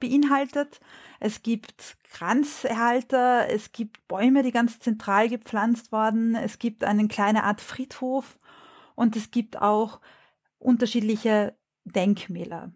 beinhaltet. 0.01 0.81
Es 1.21 1.43
gibt 1.43 1.99
Kranzerhalter, 2.05 3.51
es 3.51 3.73
gibt 3.73 4.09
Bäume, 4.09 4.43
die 4.43 4.51
ganz 4.51 4.79
zentral 4.79 5.29
gepflanzt 5.29 5.93
wurden. 5.93 6.35
Es 6.35 6.59
gibt 6.59 6.83
eine 6.83 7.09
kleine 7.09 7.45
Art 7.45 7.61
Friedhof 7.61 8.39
und 8.95 9.17
es 9.17 9.33
gibt 9.33 9.61
auch 9.61 10.01
unterschiedliche 10.59 11.55
Denkmäler. 11.85 12.73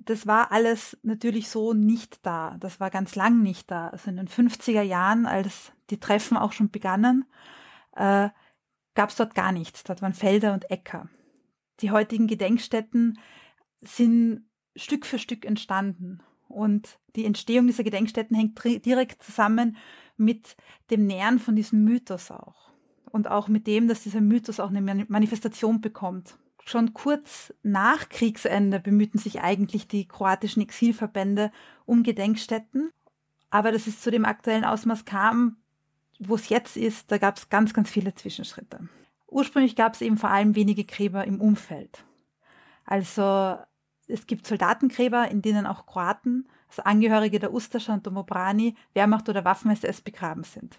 Das 0.00 0.26
war 0.26 0.50
alles 0.50 0.96
natürlich 1.02 1.50
so 1.50 1.74
nicht 1.74 2.24
da. 2.24 2.56
Das 2.58 2.80
war 2.80 2.88
ganz 2.88 3.16
lang 3.16 3.42
nicht 3.42 3.70
da. 3.70 3.88
Also 3.88 4.08
in 4.08 4.16
den 4.16 4.28
50er 4.28 4.80
Jahren, 4.80 5.26
als 5.26 5.72
die 5.90 6.00
Treffen 6.00 6.38
auch 6.38 6.52
schon 6.52 6.70
begannen, 6.70 7.26
äh, 7.94 8.30
gab 8.98 9.10
es 9.10 9.16
dort 9.16 9.36
gar 9.36 9.52
nichts. 9.52 9.84
Dort 9.84 10.02
waren 10.02 10.12
Felder 10.12 10.52
und 10.52 10.72
Äcker. 10.72 11.08
Die 11.78 11.92
heutigen 11.92 12.26
Gedenkstätten 12.26 13.16
sind 13.80 14.42
Stück 14.74 15.06
für 15.06 15.20
Stück 15.20 15.44
entstanden. 15.44 16.18
Und 16.48 16.98
die 17.14 17.24
Entstehung 17.24 17.68
dieser 17.68 17.84
Gedenkstätten 17.84 18.36
hängt 18.36 18.60
direkt 18.84 19.22
zusammen 19.22 19.76
mit 20.16 20.56
dem 20.90 21.06
Nähern 21.06 21.38
von 21.38 21.54
diesem 21.54 21.84
Mythos 21.84 22.32
auch. 22.32 22.72
Und 23.12 23.28
auch 23.28 23.46
mit 23.46 23.68
dem, 23.68 23.86
dass 23.86 24.02
dieser 24.02 24.20
Mythos 24.20 24.58
auch 24.58 24.70
eine 24.70 25.06
Manifestation 25.06 25.80
bekommt. 25.80 26.36
Schon 26.64 26.92
kurz 26.92 27.54
nach 27.62 28.08
Kriegsende 28.08 28.80
bemühten 28.80 29.20
sich 29.20 29.40
eigentlich 29.42 29.86
die 29.86 30.08
kroatischen 30.08 30.60
Exilverbände 30.60 31.52
um 31.86 32.02
Gedenkstätten. 32.02 32.90
Aber 33.48 33.70
dass 33.70 33.86
es 33.86 34.00
zu 34.00 34.10
dem 34.10 34.24
aktuellen 34.24 34.64
Ausmaß 34.64 35.04
kam, 35.04 35.58
wo 36.18 36.34
es 36.34 36.48
jetzt 36.48 36.76
ist, 36.76 37.10
da 37.10 37.18
gab 37.18 37.36
es 37.36 37.48
ganz, 37.48 37.72
ganz 37.72 37.90
viele 37.90 38.14
Zwischenschritte. 38.14 38.88
Ursprünglich 39.28 39.76
gab 39.76 39.94
es 39.94 40.00
eben 40.00 40.16
vor 40.16 40.30
allem 40.30 40.54
wenige 40.54 40.84
Gräber 40.84 41.24
im 41.24 41.40
Umfeld. 41.40 42.04
Also 42.84 43.58
es 44.06 44.26
gibt 44.26 44.46
Soldatengräber, 44.46 45.30
in 45.30 45.42
denen 45.42 45.66
auch 45.66 45.86
Kroaten, 45.86 46.48
also 46.68 46.82
Angehörige 46.82 47.38
der 47.38 47.52
Ustascha 47.52 47.94
und 47.94 48.06
Domobrani, 48.06 48.74
Wehrmacht 48.94 49.28
oder 49.28 49.44
Waffen-SS 49.44 50.00
begraben 50.00 50.44
sind. 50.44 50.78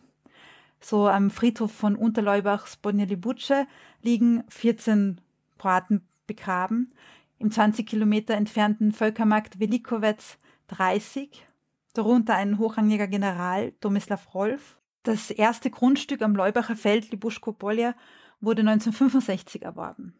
So 0.81 1.07
am 1.07 1.29
Friedhof 1.29 1.71
von 1.71 1.95
Unterleubach 1.95 2.67
Sponjelibuce 2.67 3.65
liegen 4.01 4.43
14 4.49 5.21
Kroaten 5.57 6.01
begraben. 6.25 6.91
Im 7.37 7.51
20 7.51 7.85
Kilometer 7.87 8.33
entfernten 8.33 8.91
Völkermarkt 8.91 9.59
Velikowetz 9.59 10.37
30, 10.67 11.45
darunter 11.93 12.35
ein 12.35 12.57
hochrangiger 12.57 13.07
General, 13.07 13.71
Tomislav 13.79 14.33
Rolf, 14.33 14.78
das 15.03 15.31
erste 15.31 15.69
Grundstück 15.69 16.21
am 16.21 16.35
Leubacher 16.35 16.75
Feld, 16.75 17.11
Libuschko 17.11 17.53
Polja, 17.53 17.95
wurde 18.41 18.61
1965 18.61 19.63
erworben. 19.63 20.13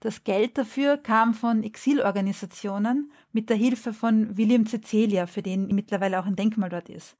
Das 0.00 0.24
Geld 0.24 0.58
dafür 0.58 0.96
kam 0.96 1.32
von 1.32 1.62
Exilorganisationen 1.62 3.12
mit 3.32 3.48
der 3.48 3.56
Hilfe 3.56 3.92
von 3.92 4.36
William 4.36 4.66
Cecilia, 4.66 5.26
für 5.26 5.42
den 5.42 5.68
mittlerweile 5.68 6.18
auch 6.18 6.26
ein 6.26 6.34
Denkmal 6.34 6.70
dort 6.70 6.88
ist. 6.88 7.16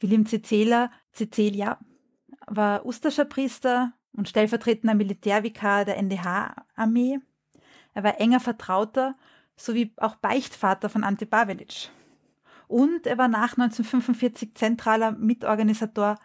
William 0.00 0.26
Cecilia, 0.26 0.90
Cecilia 1.12 1.78
war 2.46 2.84
Ustascher 2.84 3.24
Priester 3.24 3.92
und 4.12 4.28
stellvertretender 4.28 4.94
Militärvikar 4.94 5.84
der 5.84 5.96
NDH-Armee. 5.98 7.20
Er 7.94 8.02
war 8.02 8.20
enger 8.20 8.40
Vertrauter 8.40 9.16
sowie 9.56 9.92
auch 9.96 10.16
Beichtvater 10.16 10.88
von 10.88 11.04
Ante 11.04 11.26
Pavelic 11.26 11.90
und 12.68 13.06
er 13.06 13.18
war 13.18 13.28
nach 13.28 13.56
1945 13.56 14.54
zentraler 14.54 15.12
Mitorganisator 15.12 16.18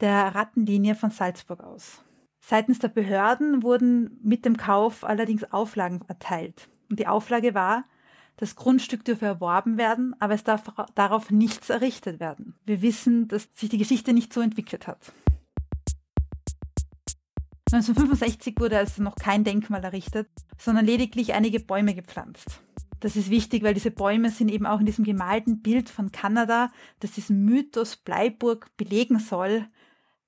der 0.00 0.34
Rattenlinie 0.34 0.94
von 0.94 1.10
Salzburg 1.10 1.62
aus. 1.62 2.02
Seitens 2.40 2.78
der 2.78 2.88
Behörden 2.88 3.62
wurden 3.62 4.18
mit 4.22 4.44
dem 4.44 4.56
Kauf 4.56 5.04
allerdings 5.04 5.44
Auflagen 5.52 6.00
erteilt. 6.08 6.68
Und 6.90 6.98
die 6.98 7.06
Auflage 7.06 7.54
war, 7.54 7.84
das 8.36 8.56
Grundstück 8.56 9.04
dürfe 9.04 9.26
erworben 9.26 9.76
werden, 9.78 10.16
aber 10.18 10.34
es 10.34 10.42
darf 10.42 10.64
darauf 10.94 11.30
nichts 11.30 11.70
errichtet 11.70 12.18
werden. 12.18 12.56
Wir 12.64 12.82
wissen, 12.82 13.28
dass 13.28 13.48
sich 13.54 13.68
die 13.68 13.78
Geschichte 13.78 14.12
nicht 14.12 14.32
so 14.32 14.40
entwickelt 14.40 14.86
hat. 14.86 15.12
1965 17.72 18.56
wurde 18.58 18.78
also 18.78 19.02
noch 19.02 19.14
kein 19.14 19.44
Denkmal 19.44 19.82
errichtet, 19.84 20.28
sondern 20.58 20.84
lediglich 20.84 21.32
einige 21.32 21.60
Bäume 21.60 21.94
gepflanzt. 21.94 22.60
Das 23.02 23.16
ist 23.16 23.30
wichtig, 23.30 23.64
weil 23.64 23.74
diese 23.74 23.90
Bäume 23.90 24.30
sind 24.30 24.48
eben 24.48 24.64
auch 24.64 24.78
in 24.78 24.86
diesem 24.86 25.04
gemalten 25.04 25.60
Bild 25.60 25.90
von 25.90 26.12
Kanada, 26.12 26.70
das 27.00 27.10
diesen 27.10 27.44
Mythos 27.44 27.96
Bleiburg 27.96 28.70
belegen 28.76 29.18
soll, 29.18 29.66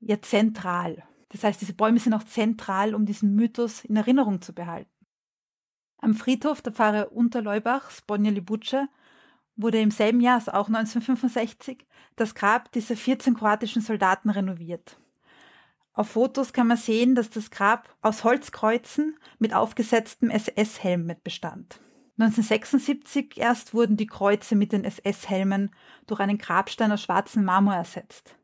ja 0.00 0.21
zentral. 0.21 1.04
Das 1.28 1.45
heißt, 1.45 1.61
diese 1.61 1.75
Bäume 1.75 2.00
sind 2.00 2.14
auch 2.14 2.25
zentral, 2.25 2.97
um 2.97 3.07
diesen 3.07 3.37
Mythos 3.37 3.85
in 3.85 3.95
Erinnerung 3.95 4.43
zu 4.43 4.52
behalten. 4.52 4.90
Am 5.99 6.14
Friedhof 6.14 6.62
der 6.62 6.73
Pfarre 6.73 7.11
Unterleubach, 7.11 7.93
Sponja 7.93 8.33
Libuce, 8.33 8.88
wurde 9.54 9.81
im 9.81 9.93
selben 9.93 10.21
Jahr, 10.21 10.40
also 10.40 10.50
auch 10.50 10.66
1965, 10.66 11.87
das 12.16 12.35
Grab 12.35 12.73
dieser 12.73 12.97
14 12.97 13.35
kroatischen 13.35 13.83
Soldaten 13.83 14.31
renoviert. 14.31 14.99
Auf 15.93 16.09
Fotos 16.09 16.52
kann 16.52 16.66
man 16.66 16.76
sehen, 16.76 17.14
dass 17.14 17.31
das 17.31 17.52
Grab 17.52 17.95
aus 18.02 18.25
Holzkreuzen 18.25 19.16
mit 19.38 19.54
aufgesetztem 19.54 20.28
SS-Helm 20.28 21.12
bestand. 21.23 21.78
1976 22.16 23.38
erst 23.38 23.75
wurden 23.75 23.97
die 23.97 24.06
Kreuze 24.06 24.54
mit 24.54 24.71
den 24.71 24.85
SS-Helmen 24.85 25.71
durch 26.06 26.21
einen 26.21 26.38
Grabstein 26.38 26.92
aus 26.92 27.02
schwarzem 27.02 27.44
Marmor 27.44 27.75
ersetzt. 27.75 28.37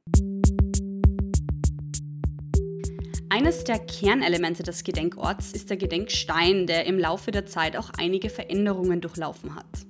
Eines 3.29 3.63
der 3.63 3.79
Kernelemente 3.79 4.65
des 4.65 4.83
Gedenkorts 4.83 5.53
ist 5.53 5.71
der 5.71 5.77
Gedenkstein, 5.77 6.67
der 6.67 6.85
im 6.87 6.99
Laufe 6.99 7.31
der 7.31 7.47
Zeit 7.47 7.77
auch 7.77 7.91
einige 7.97 8.29
Veränderungen 8.29 9.01
durchlaufen 9.01 9.55
hat. 9.55 9.87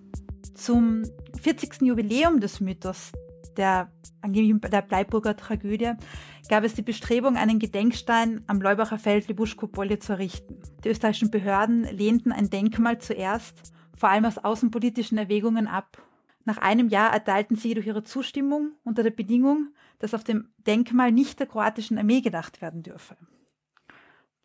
Zum 0.55 1.05
40. 1.41 1.81
Jubiläum 1.81 2.41
des 2.41 2.61
Mythos 2.61 3.13
der 3.61 3.93
angeblich 4.23 4.59
der 4.71 4.83
Bleiburger 4.83 5.37
Tragödie, 5.37 5.93
gab 6.49 6.65
es 6.65 6.75
die 6.75 6.83
Bestrebung, 6.83 7.37
einen 7.37 7.59
Gedenkstein 7.59 8.43
am 8.47 8.61
Leubacher 8.61 8.99
Feld 8.99 9.29
Libuschko-Polje 9.29 9.99
zu 9.99 10.15
errichten. 10.15 10.61
Die 10.83 10.89
österreichischen 10.89 11.31
Behörden 11.31 11.85
lehnten 11.85 12.33
ein 12.33 12.49
Denkmal 12.49 12.99
zuerst, 12.99 13.73
vor 13.97 14.09
allem 14.09 14.25
aus 14.25 14.39
außenpolitischen 14.39 15.19
Erwägungen 15.19 15.67
ab. 15.67 16.03
Nach 16.45 16.57
einem 16.57 16.89
Jahr 16.89 17.13
erteilten 17.13 17.57
sie 17.57 17.69
jedoch 17.69 17.85
ihre 17.85 18.03
Zustimmung 18.03 18.73
unter 18.83 19.03
der 19.03 19.11
Bedingung, 19.11 19.75
dass 19.99 20.15
auf 20.15 20.25
dem 20.25 20.49
Denkmal 20.57 21.13
nicht 21.13 21.39
der 21.39 21.47
kroatischen 21.47 21.99
Armee 21.99 22.23
gedacht 22.23 22.63
werden 22.63 22.83
dürfe. 22.83 23.17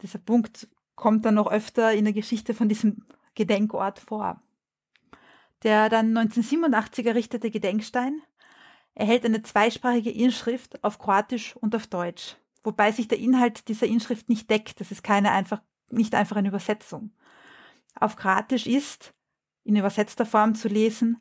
Dieser 0.02 0.20
Punkt 0.20 0.68
kommt 0.96 1.26
dann 1.26 1.36
noch 1.36 1.50
öfter 1.50 1.94
in 1.94 2.04
der 2.04 2.14
Geschichte 2.14 2.54
von 2.54 2.68
diesem 2.68 3.06
Gedenkort 3.34 4.00
vor. 4.00 4.42
Der 5.64 5.88
dann 5.88 6.18
1987 6.18 7.06
errichtete 7.06 7.50
Gedenkstein 7.50 8.22
erhält 8.96 9.26
eine 9.26 9.44
zweisprachige 9.44 10.10
Inschrift 10.10 10.84
auf 10.84 10.98
Kroatisch 10.98 11.56
und 11.58 11.76
auf 11.76 11.86
Deutsch, 11.88 12.38
wobei 12.64 12.92
sich 12.92 13.08
der 13.08 13.20
Inhalt 13.20 13.68
dieser 13.68 13.86
Inschrift 13.86 14.30
nicht 14.30 14.50
deckt. 14.50 14.80
Das 14.80 14.92
ist 14.92 15.04
keine 15.04 15.32
einfach, 15.32 15.62
nicht 15.90 16.16
einfach 16.16 16.38
eine 16.38 16.48
Übersetzung. 16.48 17.12
Auf 18.00 18.16
Kroatisch 18.16 18.66
ist 18.66 19.14
in 19.64 19.76
übersetzter 19.76 20.26
Form 20.26 20.56
zu 20.56 20.70
lesen 20.70 21.18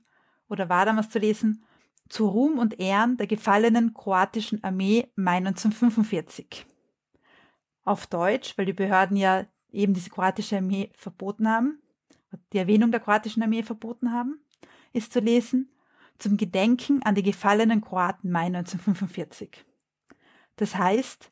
oder 0.48 0.68
war 0.68 0.86
damals 0.86 1.10
zu 1.10 1.18
lesen 1.18 1.64
zu 2.08 2.28
Ruhm 2.28 2.58
und 2.58 2.78
Ehren 2.78 3.16
der 3.16 3.26
gefallenen 3.26 3.94
kroatischen 3.94 4.62
Armee 4.62 5.10
Mai 5.16 5.38
1945. 5.38 6.66
Auf 7.84 8.06
Deutsch, 8.06 8.56
weil 8.56 8.66
die 8.66 8.72
Behörden 8.72 9.16
ja 9.16 9.46
eben 9.70 9.94
diese 9.94 10.10
kroatische 10.10 10.58
Armee 10.58 10.90
verboten 10.94 11.48
haben, 11.48 11.82
die 12.52 12.58
Erwähnung 12.58 12.90
der 12.90 13.00
kroatischen 13.00 13.42
Armee 13.42 13.62
verboten 13.62 14.12
haben, 14.12 14.38
ist 14.92 15.12
zu 15.12 15.20
lesen 15.20 15.73
zum 16.18 16.36
Gedenken 16.36 17.02
an 17.02 17.14
die 17.14 17.22
gefallenen 17.22 17.80
Kroaten 17.80 18.30
Mai 18.30 18.46
1945. 18.46 19.64
Das 20.56 20.76
heißt, 20.76 21.30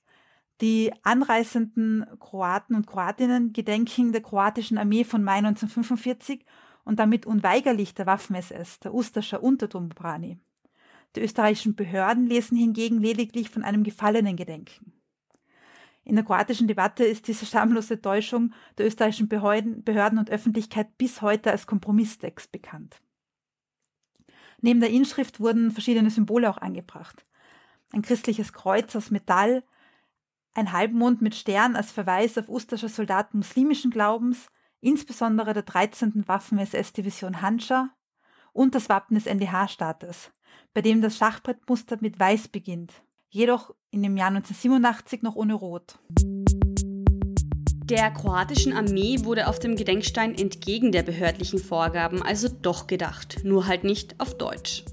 die 0.60 0.92
anreisenden 1.02 2.06
Kroaten 2.20 2.76
und 2.76 2.86
Kroatinnen 2.86 3.52
gedenken 3.52 4.12
der 4.12 4.22
kroatischen 4.22 4.78
Armee 4.78 5.04
von 5.04 5.24
Mai 5.24 5.38
1945 5.38 6.44
und 6.84 6.98
damit 6.98 7.26
unweigerlich 7.26 7.94
der 7.94 8.06
Waffen-SS, 8.06 8.80
der 8.80 8.94
Ustascher 8.94 9.42
und. 9.42 9.62
Die 11.14 11.20
österreichischen 11.20 11.74
Behörden 11.74 12.26
lesen 12.26 12.56
hingegen 12.56 13.00
lediglich 13.00 13.50
von 13.50 13.64
einem 13.64 13.82
gefallenen 13.82 14.36
Gedenken. 14.36 14.92
In 16.04 16.16
der 16.16 16.24
kroatischen 16.24 16.66
Debatte 16.66 17.04
ist 17.04 17.28
diese 17.28 17.46
schamlose 17.46 18.00
Täuschung 18.00 18.52
der 18.78 18.86
österreichischen 18.86 19.28
Behörden 19.28 20.18
und 20.18 20.30
Öffentlichkeit 20.30 20.96
bis 20.98 21.22
heute 21.22 21.52
als 21.52 21.66
Kompromisstext 21.66 22.50
bekannt. 22.50 23.00
Neben 24.62 24.80
der 24.80 24.90
Inschrift 24.90 25.40
wurden 25.40 25.72
verschiedene 25.72 26.08
Symbole 26.08 26.48
auch 26.48 26.58
angebracht. 26.58 27.26
Ein 27.92 28.02
christliches 28.02 28.52
Kreuz 28.52 28.96
aus 28.96 29.10
Metall, 29.10 29.64
ein 30.54 30.72
Halbmond 30.72 31.20
mit 31.20 31.34
Stern 31.34 31.76
als 31.76 31.92
Verweis 31.92 32.38
auf 32.38 32.48
Ustascher 32.48 32.88
Soldaten 32.88 33.38
muslimischen 33.38 33.90
Glaubens, 33.90 34.46
insbesondere 34.80 35.52
der 35.52 35.64
13. 35.64 36.24
Waffen-SS-Division 36.26 37.42
Hanscha 37.42 37.90
und 38.52 38.74
das 38.74 38.88
Wappen 38.88 39.14
des 39.14 39.26
NDH-Staates, 39.26 40.30
bei 40.74 40.80
dem 40.80 41.02
das 41.02 41.16
Schachbrettmuster 41.16 41.98
mit 42.00 42.20
Weiß 42.20 42.48
beginnt, 42.48 42.92
jedoch 43.30 43.74
in 43.90 44.02
dem 44.02 44.16
Jahr 44.16 44.28
1987 44.28 45.22
noch 45.22 45.34
ohne 45.34 45.54
Rot. 45.54 45.98
Der 47.84 48.12
kroatischen 48.12 48.74
Armee 48.74 49.24
wurde 49.24 49.48
auf 49.48 49.58
dem 49.58 49.74
Gedenkstein 49.74 50.36
entgegen 50.36 50.92
der 50.92 51.02
behördlichen 51.02 51.58
Vorgaben 51.58 52.22
also 52.22 52.48
doch 52.48 52.86
gedacht, 52.86 53.40
nur 53.42 53.66
halt 53.66 53.82
nicht 53.82 54.20
auf 54.20 54.38
Deutsch. 54.38 54.84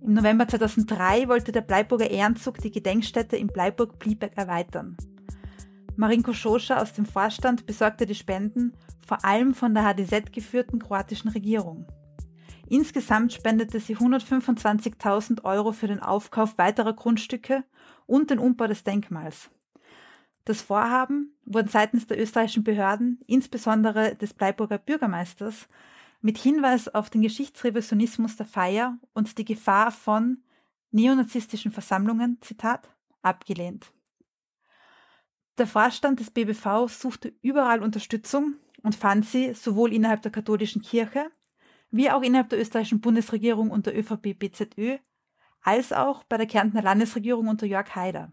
Im 0.00 0.14
November 0.14 0.48
2003 0.48 1.28
wollte 1.28 1.52
der 1.52 1.60
Bleiburger 1.60 2.10
Ehrenzug 2.10 2.58
die 2.58 2.70
Gedenkstätte 2.70 3.36
in 3.36 3.48
Bleiburg-Blieberg 3.48 4.38
erweitern. 4.38 4.96
Marinko 5.96 6.32
Schoscha 6.32 6.80
aus 6.80 6.94
dem 6.94 7.04
Vorstand 7.04 7.66
besorgte 7.66 8.06
die 8.06 8.14
Spenden, 8.14 8.72
vor 9.06 9.24
allem 9.24 9.54
von 9.54 9.74
der 9.74 9.84
HDZ 9.84 10.32
geführten 10.32 10.78
kroatischen 10.78 11.30
Regierung. 11.30 11.86
Insgesamt 12.68 13.34
spendete 13.34 13.80
sie 13.80 13.96
125.000 13.96 15.44
Euro 15.44 15.72
für 15.72 15.88
den 15.88 16.00
Aufkauf 16.00 16.56
weiterer 16.56 16.94
Grundstücke 16.94 17.64
und 18.06 18.30
den 18.30 18.38
Umbau 18.38 18.66
des 18.66 18.82
Denkmals. 18.82 19.50
Das 20.44 20.60
Vorhaben 20.60 21.34
wurde 21.46 21.70
seitens 21.70 22.06
der 22.06 22.20
österreichischen 22.20 22.64
Behörden, 22.64 23.20
insbesondere 23.26 24.14
des 24.14 24.34
Bleiburger 24.34 24.78
Bürgermeisters, 24.78 25.68
mit 26.20 26.38
Hinweis 26.38 26.88
auf 26.88 27.10
den 27.10 27.22
Geschichtsrevisionismus 27.22 28.36
der 28.36 28.46
Feier 28.46 28.98
und 29.12 29.36
die 29.38 29.44
Gefahr 29.44 29.90
von 29.90 30.42
neonazistischen 30.90 31.72
Versammlungen, 31.72 32.38
Zitat, 32.40 32.88
abgelehnt. 33.22 33.92
Der 35.58 35.66
Vorstand 35.66 36.20
des 36.20 36.30
BBV 36.30 36.88
suchte 36.88 37.32
überall 37.40 37.82
Unterstützung 37.82 38.54
und 38.82 38.94
fand 38.94 39.24
sie 39.24 39.54
sowohl 39.54 39.92
innerhalb 39.92 40.22
der 40.22 40.32
katholischen 40.32 40.82
Kirche 40.82 41.30
wie 41.90 42.10
auch 42.10 42.22
innerhalb 42.22 42.48
der 42.48 42.60
österreichischen 42.60 43.00
Bundesregierung 43.00 43.70
unter 43.70 43.94
ÖVP-BZÖ, 43.94 44.98
als 45.62 45.92
auch 45.92 46.24
bei 46.24 46.36
der 46.36 46.46
Kärntner 46.46 46.82
Landesregierung 46.82 47.46
unter 47.46 47.66
Jörg 47.66 47.94
Haider. 47.94 48.32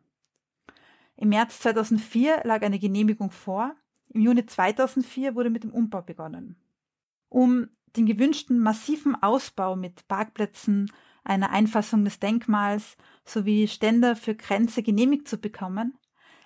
Im 1.21 1.29
März 1.29 1.59
2004 1.59 2.41
lag 2.45 2.63
eine 2.63 2.79
Genehmigung 2.79 3.29
vor, 3.29 3.75
im 4.09 4.21
Juni 4.21 4.43
2004 4.43 5.35
wurde 5.35 5.51
mit 5.51 5.63
dem 5.63 5.71
Umbau 5.71 6.01
begonnen. 6.01 6.55
Um 7.29 7.69
den 7.95 8.07
gewünschten 8.07 8.57
massiven 8.57 9.13
Ausbau 9.21 9.75
mit 9.75 10.07
Parkplätzen, 10.07 10.91
einer 11.23 11.51
Einfassung 11.51 12.05
des 12.05 12.19
Denkmals 12.19 12.97
sowie 13.23 13.67
Ständer 13.67 14.15
für 14.15 14.33
Grenze 14.33 14.81
genehmigt 14.81 15.27
zu 15.27 15.37
bekommen, 15.37 15.95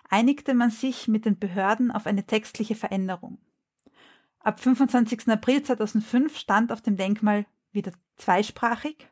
einigte 0.09 0.53
man 0.53 0.71
sich 0.71 1.07
mit 1.07 1.23
den 1.23 1.39
Behörden 1.39 1.89
auf 1.89 2.05
eine 2.05 2.25
textliche 2.25 2.75
Veränderung. 2.75 3.38
Ab 4.39 4.59
25. 4.59 5.29
April 5.29 5.63
2005 5.63 6.38
stand 6.38 6.73
auf 6.73 6.81
dem 6.81 6.97
Denkmal 6.97 7.45
wieder 7.71 7.93
zweisprachig 8.17 9.07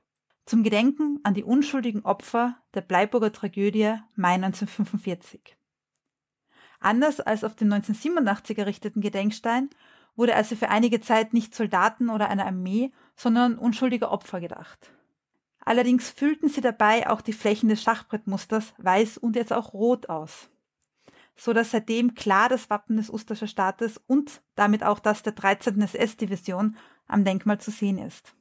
zum 0.45 0.63
Gedenken 0.63 1.19
an 1.23 1.33
die 1.33 1.43
unschuldigen 1.43 2.03
Opfer 2.03 2.57
der 2.73 2.81
Bleiburger 2.81 3.31
Tragödie 3.31 3.95
Mai 4.15 4.33
1945. 4.35 5.57
Anders 6.79 7.21
als 7.21 7.43
auf 7.43 7.55
dem 7.55 7.71
1987 7.71 8.57
errichteten 8.57 9.01
Gedenkstein 9.01 9.69
wurde 10.15 10.35
also 10.35 10.55
für 10.55 10.69
einige 10.69 10.99
Zeit 11.01 11.33
nicht 11.33 11.55
Soldaten 11.55 12.09
oder 12.09 12.29
einer 12.29 12.45
Armee, 12.45 12.91
sondern 13.15 13.57
unschuldige 13.57 14.11
Opfer 14.11 14.41
gedacht. 14.41 14.91
Allerdings 15.59 16.09
füllten 16.09 16.49
sie 16.49 16.61
dabei 16.61 17.09
auch 17.09 17.21
die 17.21 17.33
Flächen 17.33 17.69
des 17.69 17.81
Schachbrettmusters 17.81 18.73
weiß 18.77 19.17
und 19.17 19.35
jetzt 19.35 19.53
auch 19.53 19.73
rot 19.73 20.09
aus 20.09 20.49
so 21.35 21.53
dass 21.53 21.71
seitdem 21.71 22.15
klar 22.15 22.49
das 22.49 22.69
Wappen 22.69 22.97
des 22.97 23.09
Ustascher 23.09 23.47
Staates 23.47 23.99
und 24.07 24.41
damit 24.55 24.83
auch 24.83 24.99
das 24.99 25.23
der 25.23 25.33
13. 25.33 25.81
SS-Division 25.81 26.77
am 27.07 27.25
Denkmal 27.25 27.59
zu 27.59 27.71
sehen 27.71 27.97
ist. 27.97 28.35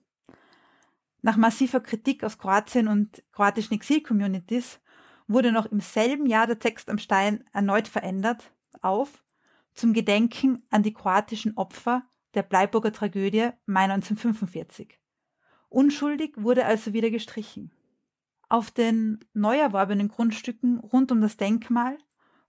Nach 1.22 1.36
massiver 1.36 1.80
Kritik 1.80 2.24
aus 2.24 2.38
Kroatien 2.38 2.88
und 2.88 3.22
kroatischen 3.32 3.74
Exil-Communities 3.74 4.80
wurde 5.28 5.52
noch 5.52 5.66
im 5.66 5.80
selben 5.80 6.26
Jahr 6.26 6.48
der 6.48 6.58
Text 6.58 6.90
am 6.90 6.98
Stein 6.98 7.44
erneut 7.52 7.88
verändert 7.88 8.52
auf 8.80 9.22
zum 9.72 9.92
Gedenken 9.92 10.62
an 10.70 10.82
die 10.82 10.92
kroatischen 10.92 11.56
Opfer 11.56 12.02
der 12.34 12.42
Bleiburger 12.42 12.92
Tragödie 12.92 13.50
Mai 13.66 13.84
1945. 13.84 14.98
Unschuldig 15.68 16.34
wurde 16.36 16.66
also 16.66 16.92
wieder 16.92 17.10
gestrichen. 17.10 17.70
Auf 18.48 18.70
den 18.70 19.20
neu 19.32 19.56
erworbenen 19.56 20.08
Grundstücken 20.08 20.80
rund 20.80 21.10
um 21.12 21.20
das 21.20 21.36
Denkmal 21.36 21.96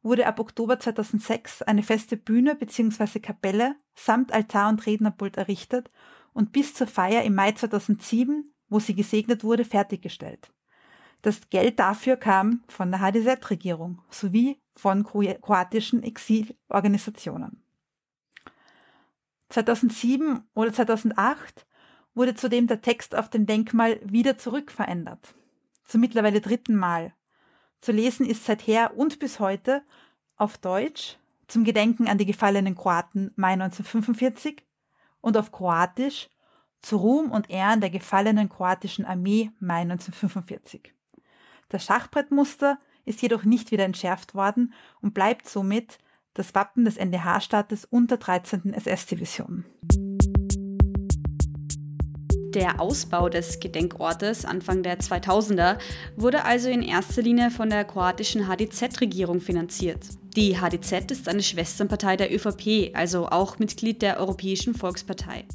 wurde 0.01 0.27
ab 0.27 0.39
Oktober 0.39 0.79
2006 0.79 1.61
eine 1.61 1.83
feste 1.83 2.17
Bühne 2.17 2.55
bzw. 2.55 3.19
Kapelle 3.19 3.75
samt 3.95 4.33
Altar 4.33 4.69
und 4.69 4.85
Rednerpult 4.85 5.37
errichtet 5.37 5.89
und 6.33 6.51
bis 6.51 6.73
zur 6.73 6.87
Feier 6.87 7.23
im 7.23 7.35
Mai 7.35 7.53
2007, 7.53 8.52
wo 8.73 8.79
sie 8.79 8.95
gesegnet 8.95 9.43
wurde, 9.43 9.65
fertiggestellt. 9.65 10.51
Das 11.21 11.49
Geld 11.49 11.79
dafür 11.79 12.17
kam 12.17 12.63
von 12.67 12.91
der 12.91 12.99
HDZ-Regierung 12.99 14.01
sowie 14.09 14.59
von 14.75 15.03
kroatischen 15.03 16.01
Exilorganisationen. 16.03 17.63
2007 19.49 20.43
oder 20.55 20.73
2008 20.73 21.67
wurde 22.15 22.33
zudem 22.33 22.65
der 22.67 22.81
Text 22.81 23.15
auf 23.15 23.29
dem 23.29 23.45
Denkmal 23.45 23.99
wieder 24.03 24.37
zurückverändert. 24.37 25.35
Zum 25.85 26.01
mittlerweile 26.01 26.41
dritten 26.41 26.75
Mal 26.75 27.13
zu 27.79 27.91
lesen 27.91 28.25
ist 28.25 28.45
seither 28.45 28.97
und 28.97 29.19
bis 29.19 29.39
heute 29.39 29.83
auf 30.35 30.57
Deutsch 30.57 31.17
zum 31.47 31.63
Gedenken 31.63 32.07
an 32.07 32.17
die 32.17 32.25
gefallenen 32.25 32.75
Kroaten 32.75 33.31
Mai 33.35 33.53
1945 33.53 34.63
und 35.21 35.37
auf 35.37 35.51
Kroatisch 35.51 36.29
zu 36.83 36.97
Ruhm 36.97 37.31
und 37.31 37.49
Ehren 37.49 37.81
der 37.81 37.89
gefallenen 37.89 38.49
kroatischen 38.49 39.05
Armee 39.05 39.49
Mai 39.59 39.81
1945. 39.81 40.93
Das 41.69 41.85
Schachbrettmuster 41.85 42.77
ist 43.05 43.21
jedoch 43.21 43.43
nicht 43.43 43.71
wieder 43.71 43.85
entschärft 43.85 44.35
worden 44.35 44.73
und 45.01 45.13
bleibt 45.13 45.47
somit 45.47 45.97
das 46.35 46.53
Wappen 46.53 46.85
des 46.85 46.97
NDH-Staates 46.97 47.85
unter 47.85 48.17
13. 48.17 48.73
SS-Division. 48.73 49.65
Der 52.53 52.79
Ausbau 52.79 53.29
des 53.29 53.59
Gedenkortes 53.59 54.45
Anfang 54.45 54.83
der 54.83 54.99
2000er 54.99 55.79
wurde 56.15 56.45
also 56.45 56.69
in 56.69 56.83
erster 56.83 57.23
Linie 57.23 57.49
von 57.49 57.69
der 57.69 57.83
kroatischen 57.83 58.47
HDZ-Regierung 58.47 59.41
finanziert. 59.41 60.05
Die 60.35 60.59
HDZ 60.59 61.11
ist 61.11 61.27
eine 61.27 61.41
Schwesternpartei 61.41 62.17
der 62.17 62.31
ÖVP, 62.31 62.95
also 62.95 63.27
auch 63.27 63.57
Mitglied 63.57 64.03
der 64.03 64.19
Europäischen 64.19 64.75
Volkspartei. 64.75 65.45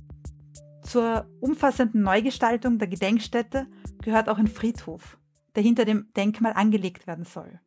Zur 0.88 1.26
umfassenden 1.40 2.00
Neugestaltung 2.00 2.78
der 2.78 2.88
Gedenkstätte 2.88 3.66
gehört 4.00 4.30
auch 4.30 4.38
ein 4.38 4.46
Friedhof, 4.46 5.18
der 5.54 5.62
hinter 5.62 5.84
dem 5.84 6.10
Denkmal 6.16 6.54
angelegt 6.54 7.06
werden 7.06 7.26
soll. 7.26 7.60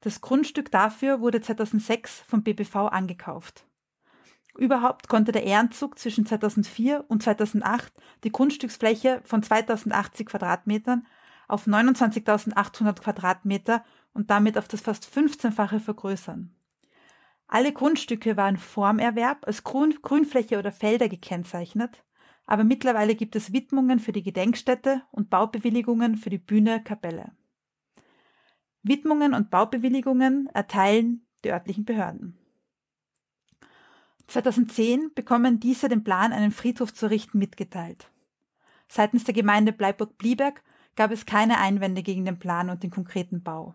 Das 0.00 0.20
Grundstück 0.20 0.72
dafür 0.72 1.20
wurde 1.20 1.40
2006 1.40 2.24
vom 2.26 2.42
BBV 2.42 2.88
angekauft. 2.88 3.64
Überhaupt 4.58 5.06
konnte 5.06 5.30
der 5.30 5.44
Ehrenzug 5.44 6.00
zwischen 6.00 6.26
2004 6.26 7.04
und 7.06 7.22
2008 7.22 7.92
die 8.24 8.32
Grundstücksfläche 8.32 9.20
von 9.22 9.44
2080 9.44 10.26
Quadratmetern 10.26 11.06
auf 11.46 11.68
29.800 11.68 13.00
Quadratmeter 13.00 13.84
und 14.14 14.30
damit 14.30 14.58
auf 14.58 14.66
das 14.66 14.80
fast 14.80 15.06
15-fache 15.06 15.78
vergrößern. 15.78 16.52
Alle 17.46 17.72
Grundstücke 17.72 18.36
waren 18.36 18.56
Formerwerb 18.56 19.46
als 19.46 19.62
Grün 19.62 19.96
Grünfläche 20.02 20.58
oder 20.58 20.72
Felder 20.72 21.08
gekennzeichnet 21.08 22.02
aber 22.46 22.64
mittlerweile 22.64 23.14
gibt 23.14 23.36
es 23.36 23.52
Widmungen 23.52 23.98
für 23.98 24.12
die 24.12 24.22
Gedenkstätte 24.22 25.02
und 25.10 25.30
Baubewilligungen 25.30 26.16
für 26.16 26.30
die 26.30 26.38
Bühne 26.38 26.82
Kapelle. 26.82 27.32
Widmungen 28.82 29.32
und 29.32 29.50
Baubewilligungen 29.50 30.48
erteilen 30.52 31.26
die 31.44 31.52
örtlichen 31.52 31.84
Behörden. 31.84 32.36
2010 34.26 35.12
bekommen 35.14 35.60
diese 35.60 35.88
den 35.88 36.04
Plan, 36.04 36.32
einen 36.32 36.52
Friedhof 36.52 36.92
zu 36.92 37.08
richten, 37.08 37.38
mitgeteilt. 37.38 38.10
Seitens 38.88 39.24
der 39.24 39.34
Gemeinde 39.34 39.72
Bleiburg-Blieberg 39.72 40.62
gab 40.96 41.10
es 41.10 41.26
keine 41.26 41.58
Einwände 41.58 42.02
gegen 42.02 42.24
den 42.24 42.38
Plan 42.38 42.70
und 42.70 42.82
den 42.82 42.90
konkreten 42.90 43.42
Bau. 43.42 43.74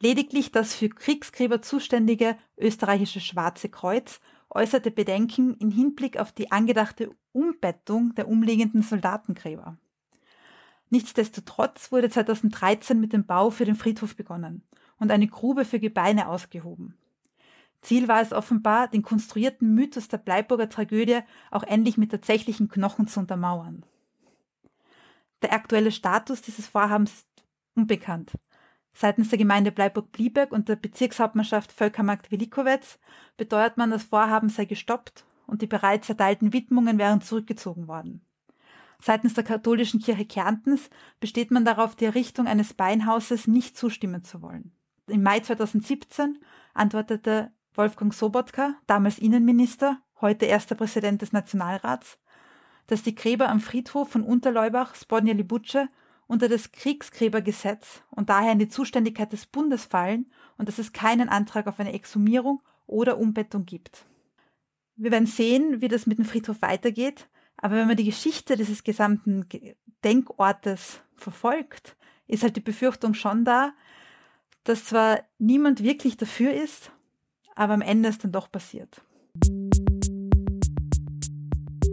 Lediglich 0.00 0.52
das 0.52 0.74
für 0.74 0.88
Kriegsgräber 0.88 1.62
zuständige 1.62 2.36
österreichische 2.56 3.20
Schwarze 3.20 3.68
Kreuz 3.68 4.20
äußerte 4.56 4.90
Bedenken 4.90 5.54
in 5.54 5.70
Hinblick 5.70 6.18
auf 6.18 6.32
die 6.32 6.50
angedachte 6.50 7.10
Umbettung 7.32 8.14
der 8.14 8.28
umliegenden 8.28 8.82
Soldatengräber. 8.82 9.78
Nichtsdestotrotz 10.90 11.92
wurde 11.92 12.10
2013 12.10 13.00
mit 13.00 13.12
dem 13.12 13.26
Bau 13.26 13.50
für 13.50 13.64
den 13.64 13.76
Friedhof 13.76 14.16
begonnen 14.16 14.62
und 14.98 15.10
eine 15.10 15.26
Grube 15.26 15.64
für 15.64 15.78
Gebeine 15.78 16.28
ausgehoben. 16.28 16.96
Ziel 17.82 18.08
war 18.08 18.20
es 18.20 18.32
offenbar, 18.32 18.88
den 18.88 19.02
konstruierten 19.02 19.74
Mythos 19.74 20.08
der 20.08 20.18
Bleiburger 20.18 20.68
Tragödie 20.68 21.20
auch 21.50 21.62
endlich 21.62 21.98
mit 21.98 22.10
tatsächlichen 22.10 22.68
Knochen 22.68 23.06
zu 23.06 23.20
untermauern. 23.20 23.84
Der 25.42 25.52
aktuelle 25.52 25.92
Status 25.92 26.42
dieses 26.42 26.66
Vorhabens 26.66 27.12
ist 27.12 27.44
unbekannt. 27.74 28.32
Seitens 28.98 29.28
der 29.28 29.36
Gemeinde 29.36 29.72
Bleiburg-Blieberg 29.72 30.52
und 30.52 30.70
der 30.70 30.76
Bezirkshauptmannschaft 30.76 31.70
Völkermarkt-Velikowetz 31.70 32.98
beteuert 33.36 33.76
man, 33.76 33.90
das 33.90 34.04
Vorhaben 34.04 34.48
sei 34.48 34.64
gestoppt 34.64 35.26
und 35.46 35.60
die 35.60 35.66
bereits 35.66 36.08
erteilten 36.08 36.54
Widmungen 36.54 36.96
wären 36.96 37.20
zurückgezogen 37.20 37.88
worden. 37.88 38.22
Seitens 38.98 39.34
der 39.34 39.44
katholischen 39.44 40.00
Kirche 40.00 40.24
Kärntens 40.24 40.88
besteht 41.20 41.50
man 41.50 41.66
darauf, 41.66 41.94
die 41.94 42.06
Errichtung 42.06 42.46
eines 42.46 42.72
Beinhauses 42.72 43.46
nicht 43.46 43.76
zustimmen 43.76 44.24
zu 44.24 44.40
wollen. 44.40 44.72
Im 45.08 45.22
Mai 45.22 45.40
2017 45.40 46.38
antwortete 46.72 47.52
Wolfgang 47.74 48.14
Sobotka, 48.14 48.76
damals 48.86 49.18
Innenminister, 49.18 50.00
heute 50.22 50.46
erster 50.46 50.74
Präsident 50.74 51.20
des 51.20 51.34
Nationalrats, 51.34 52.18
dass 52.86 53.02
die 53.02 53.14
Gräber 53.14 53.50
am 53.50 53.60
Friedhof 53.60 54.08
von 54.08 54.22
Unterleubach, 54.22 54.94
Spodnja 54.94 55.34
Libuce 55.34 55.86
unter 56.26 56.48
das 56.48 56.72
Kriegsgräbergesetz 56.72 58.02
und 58.10 58.28
daher 58.28 58.52
in 58.52 58.58
die 58.58 58.68
Zuständigkeit 58.68 59.32
des 59.32 59.46
Bundes 59.46 59.84
fallen 59.84 60.26
und 60.58 60.68
dass 60.68 60.78
es 60.78 60.92
keinen 60.92 61.28
Antrag 61.28 61.66
auf 61.66 61.78
eine 61.78 61.92
Exhumierung 61.92 62.60
oder 62.86 63.18
Umbettung 63.18 63.64
gibt. 63.64 64.06
Wir 64.96 65.10
werden 65.10 65.26
sehen, 65.26 65.80
wie 65.80 65.88
das 65.88 66.06
mit 66.06 66.18
dem 66.18 66.24
Friedhof 66.24 66.62
weitergeht, 66.62 67.28
aber 67.56 67.76
wenn 67.76 67.86
man 67.86 67.96
die 67.96 68.04
Geschichte 68.04 68.56
dieses 68.56 68.82
gesamten 68.82 69.46
Denkortes 70.04 71.00
verfolgt, 71.14 71.96
ist 72.26 72.42
halt 72.42 72.56
die 72.56 72.60
Befürchtung 72.60 73.14
schon 73.14 73.44
da, 73.44 73.72
dass 74.64 74.84
zwar 74.86 75.20
niemand 75.38 75.82
wirklich 75.82 76.16
dafür 76.16 76.52
ist, 76.52 76.90
aber 77.54 77.74
am 77.74 77.82
Ende 77.82 78.08
es 78.08 78.18
dann 78.18 78.32
doch 78.32 78.50
passiert. 78.50 79.00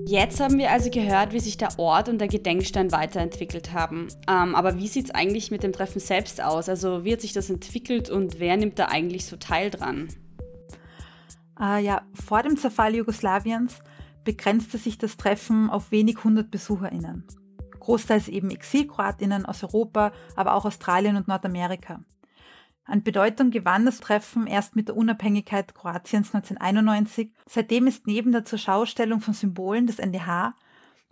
Jetzt 0.05 0.39
haben 0.41 0.57
wir 0.57 0.71
also 0.71 0.89
gehört, 0.89 1.31
wie 1.31 1.39
sich 1.39 1.57
der 1.57 1.79
Ort 1.79 2.09
und 2.09 2.19
der 2.19 2.27
Gedenkstein 2.27 2.91
weiterentwickelt 2.91 3.71
haben. 3.71 4.09
Ähm, 4.27 4.53
aber 4.53 4.77
wie 4.77 4.87
sieht 4.87 5.05
es 5.05 5.11
eigentlich 5.11 5.49
mit 5.49 5.63
dem 5.63 5.71
Treffen 5.71 5.99
selbst 5.99 6.41
aus? 6.41 6.67
Also 6.67 7.05
wie 7.05 7.13
hat 7.13 7.21
sich 7.21 7.31
das 7.31 7.49
entwickelt 7.49 8.09
und 8.09 8.39
wer 8.39 8.57
nimmt 8.57 8.79
da 8.79 8.85
eigentlich 8.85 9.25
so 9.25 9.37
teil 9.37 9.69
dran? 9.69 10.09
Äh, 11.59 11.83
ja, 11.83 12.01
vor 12.13 12.43
dem 12.43 12.57
Zerfall 12.57 12.95
Jugoslawiens 12.95 13.79
begrenzte 14.23 14.77
sich 14.77 14.97
das 14.97 15.15
Treffen 15.15 15.69
auf 15.69 15.91
wenig 15.91 16.23
hundert 16.23 16.51
BesucherInnen. 16.51 17.25
Großteils 17.79 18.27
eben 18.27 18.49
ExilkroatInnen 18.49 19.45
aus 19.45 19.63
Europa, 19.63 20.11
aber 20.35 20.55
auch 20.55 20.65
Australien 20.65 21.15
und 21.15 21.27
Nordamerika. 21.27 21.99
An 22.85 23.03
Bedeutung 23.03 23.49
gewann 23.49 23.85
das 23.85 23.99
Treffen 23.99 24.45
erst 24.45 24.75
mit 24.75 24.89
der 24.89 24.97
Unabhängigkeit 24.97 25.73
Kroatiens 25.73 26.33
1991. 26.33 27.31
Seitdem 27.47 27.87
ist 27.87 28.07
neben 28.07 28.31
der 28.31 28.45
Zurschaustellung 28.45 29.21
von 29.21 29.33
Symbolen 29.33 29.87
des 29.87 29.99
NDH 29.99 30.55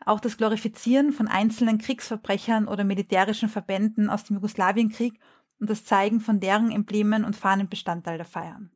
auch 0.06 0.20
das 0.20 0.38
Glorifizieren 0.38 1.14
von 1.14 1.28
einzelnen 1.28 1.78
Kriegsverbrechern 1.78 2.68
oder 2.68 2.84
militärischen 2.84 3.50
Verbänden 3.50 4.10
aus 4.10 4.24
dem 4.24 4.38
Jugoslawienkrieg 4.38 5.20
und 5.60 5.70
das 5.70 5.86
Zeigen 5.86 6.20
von 6.20 6.40
deren 6.40 6.72
Emblemen 6.72 7.24
und 7.24 7.36
Fahnen 7.36 7.70
Bestandteil 7.70 8.18
der 8.18 8.26
Feiern. 8.26 8.72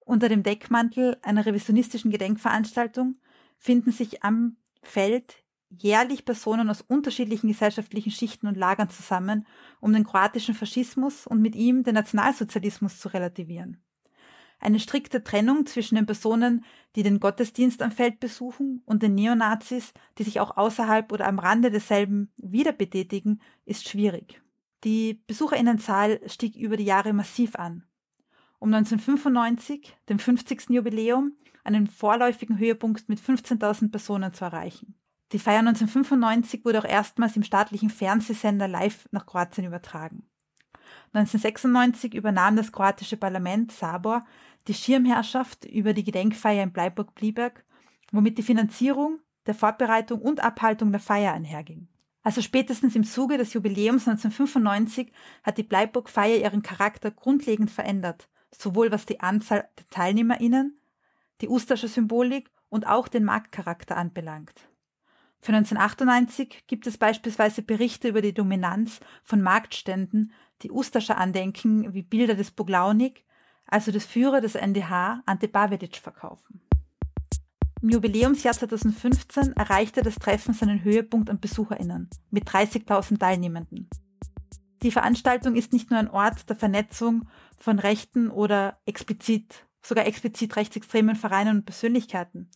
Unter 0.00 0.28
dem 0.28 0.42
Deckmantel 0.42 1.18
einer 1.22 1.44
revisionistischen 1.46 2.10
Gedenkveranstaltung 2.10 3.16
finden 3.58 3.92
sich 3.92 4.24
am 4.24 4.56
Feld 4.82 5.44
jährlich 5.70 6.24
Personen 6.24 6.68
aus 6.68 6.82
unterschiedlichen 6.82 7.48
gesellschaftlichen 7.48 8.10
Schichten 8.10 8.46
und 8.46 8.56
Lagern 8.56 8.90
zusammen, 8.90 9.46
um 9.80 9.92
den 9.92 10.04
kroatischen 10.04 10.54
Faschismus 10.54 11.26
und 11.26 11.40
mit 11.40 11.54
ihm 11.54 11.84
den 11.84 11.94
Nationalsozialismus 11.94 12.98
zu 12.98 13.08
relativieren. 13.08 13.78
Eine 14.58 14.78
strikte 14.78 15.24
Trennung 15.24 15.64
zwischen 15.64 15.94
den 15.94 16.04
Personen, 16.04 16.64
die 16.94 17.02
den 17.02 17.18
Gottesdienst 17.18 17.80
am 17.80 17.92
Feld 17.92 18.20
besuchen, 18.20 18.82
und 18.84 19.02
den 19.02 19.14
Neonazis, 19.14 19.94
die 20.18 20.22
sich 20.22 20.38
auch 20.38 20.56
außerhalb 20.56 21.10
oder 21.12 21.26
am 21.26 21.38
Rande 21.38 21.70
desselben 21.70 22.30
wieder 22.36 22.72
betätigen, 22.72 23.40
ist 23.64 23.88
schwierig. 23.88 24.42
Die 24.84 25.22
Besucherinnenzahl 25.26 26.20
stieg 26.26 26.56
über 26.56 26.76
die 26.76 26.84
Jahre 26.84 27.14
massiv 27.14 27.56
an. 27.56 27.84
Um 28.58 28.72
1995, 28.74 29.96
dem 30.10 30.18
50. 30.18 30.68
Jubiläum, 30.68 31.32
einen 31.64 31.86
vorläufigen 31.86 32.58
Höhepunkt 32.58 33.08
mit 33.08 33.18
15.000 33.18 33.90
Personen 33.90 34.34
zu 34.34 34.44
erreichen. 34.44 34.94
Die 35.32 35.38
Feier 35.38 35.60
1995 35.60 36.64
wurde 36.64 36.80
auch 36.80 36.84
erstmals 36.84 37.36
im 37.36 37.44
staatlichen 37.44 37.90
Fernsehsender 37.90 38.66
live 38.66 39.08
nach 39.12 39.26
Kroatien 39.26 39.66
übertragen. 39.66 40.24
1996 41.12 42.14
übernahm 42.14 42.56
das 42.56 42.72
kroatische 42.72 43.16
Parlament 43.16 43.72
Sabor 43.72 44.24
die 44.68 44.74
Schirmherrschaft 44.74 45.64
über 45.64 45.94
die 45.94 46.04
Gedenkfeier 46.04 46.62
in 46.62 46.72
Bleiburg-Blieberg, 46.72 47.64
womit 48.12 48.38
die 48.38 48.42
Finanzierung 48.42 49.20
der 49.46 49.54
Vorbereitung 49.54 50.20
und 50.20 50.40
Abhaltung 50.40 50.90
der 50.90 51.00
Feier 51.00 51.32
einherging. 51.32 51.88
Also 52.22 52.42
spätestens 52.42 52.94
im 52.94 53.04
Zuge 53.04 53.38
des 53.38 53.54
Jubiläums 53.54 54.06
1995 54.06 55.12
hat 55.42 55.58
die 55.58 55.62
Bleiburg-Feier 55.62 56.36
ihren 56.36 56.62
Charakter 56.62 57.10
grundlegend 57.10 57.70
verändert, 57.70 58.28
sowohl 58.50 58.92
was 58.92 59.06
die 59.06 59.20
Anzahl 59.20 59.68
der 59.78 59.86
TeilnehmerInnen, 59.88 60.78
die 61.40 61.48
Ustersche 61.48 61.88
Symbolik 61.88 62.50
und 62.68 62.86
auch 62.86 63.08
den 63.08 63.24
Marktcharakter 63.24 63.96
anbelangt. 63.96 64.69
Für 65.42 65.54
1998 65.54 66.64
gibt 66.66 66.86
es 66.86 66.98
beispielsweise 66.98 67.62
Berichte 67.62 68.08
über 68.08 68.20
die 68.20 68.34
Dominanz 68.34 69.00
von 69.24 69.40
Marktständen, 69.40 70.32
die 70.62 70.70
Ustascher 70.70 71.16
andenken, 71.16 71.94
wie 71.94 72.02
Bilder 72.02 72.34
des 72.34 72.50
Boglaunik, 72.50 73.24
also 73.66 73.90
des 73.90 74.04
Führer 74.04 74.42
des 74.42 74.54
NDH, 74.54 75.22
Ante 75.24 75.48
Bavedic, 75.48 75.96
verkaufen. 75.96 76.60
Im 77.80 77.88
Jubiläumsjahr 77.88 78.52
2015 78.52 79.54
erreichte 79.54 80.02
das 80.02 80.16
Treffen 80.16 80.52
seinen 80.52 80.84
Höhepunkt 80.84 81.30
an 81.30 81.38
BesucherInnen 81.38 82.10
mit 82.30 82.46
30.000 82.46 83.18
Teilnehmenden. 83.18 83.88
Die 84.82 84.90
Veranstaltung 84.90 85.54
ist 85.54 85.72
nicht 85.72 85.90
nur 85.90 85.98
ein 85.98 86.10
Ort 86.10 86.50
der 86.50 86.56
Vernetzung 86.56 87.26
von 87.56 87.78
rechten 87.78 88.30
oder 88.30 88.78
explizit, 88.84 89.66
sogar 89.82 90.06
explizit 90.06 90.56
rechtsextremen 90.56 91.16
Vereinen 91.16 91.58
und 91.58 91.64
Persönlichkeiten, 91.64 92.50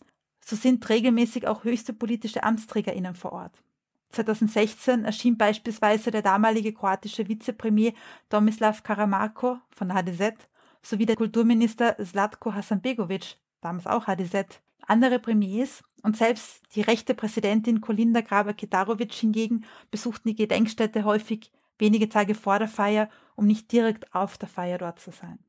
so 0.45 0.55
sind 0.55 0.87
regelmäßig 0.87 1.47
auch 1.47 1.63
höchste 1.63 1.91
politische 1.91 2.43
AmtsträgerInnen 2.43 3.15
vor 3.15 3.33
Ort. 3.33 3.63
2016 4.11 5.03
erschien 5.03 5.37
beispielsweise 5.37 6.11
der 6.11 6.21
damalige 6.21 6.71
kroatische 6.71 7.27
Vizepremier 7.27 7.93
Tomislav 8.29 8.83
Karamarko 8.83 9.57
von 9.71 9.91
HDZ 9.93 10.33
sowie 10.81 11.07
der 11.07 11.15
Kulturminister 11.15 11.97
Zlatko 11.97 12.53
Hasanbegovic, 12.53 13.37
damals 13.59 13.87
auch 13.87 14.05
HDZ, 14.07 14.61
Andere 14.87 15.17
Premiers 15.17 15.83
und 16.03 16.15
selbst 16.15 16.61
die 16.75 16.81
rechte 16.81 17.15
Präsidentin 17.15 17.81
Kolinda 17.81 18.21
Graber-Kitarovic 18.21 19.11
hingegen 19.13 19.65
besuchten 19.89 20.29
die 20.29 20.35
Gedenkstätte 20.35 21.03
häufig 21.03 21.51
wenige 21.79 22.07
Tage 22.07 22.35
vor 22.35 22.59
der 22.59 22.67
Feier, 22.67 23.09
um 23.35 23.47
nicht 23.47 23.71
direkt 23.71 24.13
auf 24.13 24.37
der 24.37 24.47
Feier 24.47 24.77
dort 24.77 24.99
zu 24.99 25.11
sein. 25.11 25.39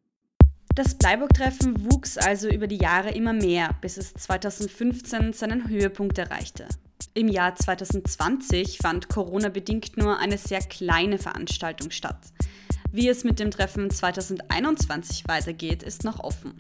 Das 0.77 0.95
Bleiburg-Treffen 0.95 1.91
wuchs 1.91 2.19
also 2.19 2.51
über 2.51 2.67
die 2.67 2.77
Jahre 2.77 3.11
immer 3.11 3.33
mehr, 3.33 3.75
bis 3.81 3.97
es 3.97 4.13
2015 4.13 5.33
seinen 5.33 5.71
Höhepunkt 5.71 6.19
erreichte. 6.19 6.69
Im 7.15 7.29
Jahr 7.29 7.57
2020 7.57 8.77
fand 8.77 9.09
Corona-bedingt 9.09 9.97
nur 9.97 10.19
eine 10.19 10.37
sehr 10.37 10.61
kleine 10.61 11.17
Veranstaltung 11.17 11.91
statt. 11.91 12.19
Wie 12.93 13.09
es 13.09 13.25
mit 13.25 13.39
dem 13.39 13.51
Treffen 13.51 13.89
2021 13.89 15.27
weitergeht, 15.27 15.83
ist 15.83 16.05
noch 16.05 16.21
offen. 16.21 16.53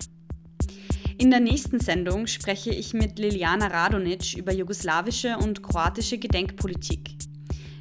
In 1.19 1.31
der 1.31 1.41
nächsten 1.41 1.79
Sendung 1.79 2.27
spreche 2.27 2.71
ich 2.71 2.95
mit 2.95 3.19
Liliana 3.19 3.67
Radonic 3.67 4.35
über 4.35 4.55
jugoslawische 4.55 5.37
und 5.37 5.63
kroatische 5.63 6.17
Gedenkpolitik. 6.17 7.19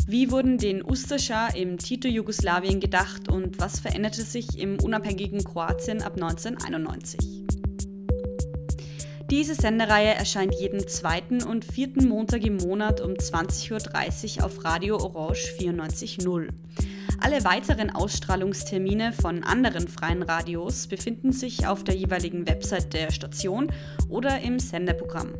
Wie 0.08 0.30
wurden 0.30 0.60
den 0.60 0.84
Ustascha 0.86 1.48
im 1.48 1.80
Tito-Jugoslawien 1.80 2.80
gedacht 2.80 3.28
und 3.28 3.60
was 3.60 3.80
veränderte 3.80 4.22
sich 4.22 4.60
im 4.60 4.80
unabhängigen 4.80 5.44
Kroatien 5.44 6.04
ab 6.04 6.13
1991? 6.13 7.44
Diese 9.32 9.56
Sendereihe 9.56 10.13
erscheint 10.13 10.54
jeden 10.60 10.88
zweiten 10.88 11.41
und 11.41 11.65
vierten 11.65 12.08
Montag 12.08 12.46
im 12.46 12.58
Monat 12.58 13.02
um 13.02 13.13
20.30 13.13 14.38
Uhr 14.38 14.46
auf 14.46 14.63
Radio 14.63 14.98
Orange 14.98 15.56
94.0. 15.60 16.50
Alle 17.22 17.44
weiteren 17.44 17.89
Ausstrahlungstermine 17.89 19.12
von 19.12 19.44
anderen 19.44 19.88
freien 19.88 20.22
Radios 20.22 20.86
befinden 20.86 21.32
sich 21.32 21.65
auf 21.65 21.84
der 21.84 21.96
jeweiligen 21.96 22.48
Website 22.48 22.94
der 22.94 23.12
Station 23.12 23.72
oder 24.08 24.39
im 24.41 24.60
Senderprogramm. 24.60 25.34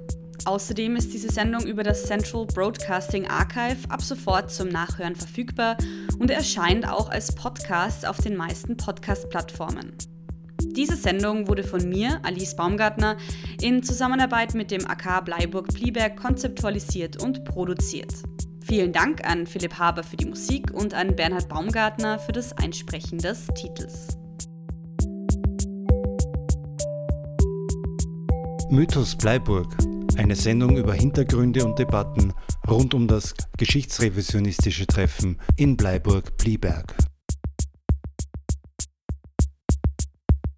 Außerdem 0.46 0.96
ist 0.96 1.12
diese 1.12 1.32
Sendung 1.32 1.66
über 1.66 1.82
das 1.82 2.04
Central 2.04 2.46
Broadcasting 2.46 3.28
Archive 3.28 3.90
ab 3.90 4.04
sofort 4.04 4.52
zum 4.52 4.70
Nachhören 4.70 5.16
verfügbar 5.16 5.76
und 6.20 6.30
erscheint 6.30 6.88
auch 6.88 7.10
als 7.10 7.34
Podcast 7.34 8.08
auf 8.08 8.18
den 8.18 8.36
meisten 8.36 8.78
Podcast-Plattformen. 8.78 9.94
Diese 10.62 10.96
Sendung 10.96 11.48
wurde 11.48 11.64
von 11.64 11.90
mir, 11.90 12.20
Alice 12.24 12.56
Baumgartner, 12.56 13.18
in 13.60 13.82
Zusammenarbeit 13.82 14.54
mit 14.54 14.70
dem 14.70 14.86
AK 14.88 15.26
Bleiburg-Plieberg 15.26 16.16
konzeptualisiert 16.16 17.24
und 17.24 17.44
produziert. 17.44 18.14
Vielen 18.62 18.94
Dank 18.94 19.28
an 19.28 19.48
Philipp 19.48 19.80
Haber 19.80 20.04
für 20.04 20.18
die 20.18 20.26
Musik 20.26 20.72
und 20.74 20.94
an 20.94 21.16
Bernhard 21.16 21.50
Baumgartner 21.50 22.20
für 22.20 22.34
das 22.34 22.54
Einsprechen 22.54 23.18
des 23.18 23.48
Titels. 23.56 24.18
Mythos 28.70 29.16
Bleiburg 29.16 29.76
eine 30.18 30.36
Sendung 30.36 30.78
über 30.78 30.94
Hintergründe 30.94 31.66
und 31.66 31.80
Debatten 31.80 32.34
rund 32.68 32.94
um 32.94 33.08
das 33.08 33.34
geschichtsrevisionistische 33.58 34.88
Treffen 34.88 35.40
in 35.58 35.78
Bleiburg-Plieberg. 35.78 36.96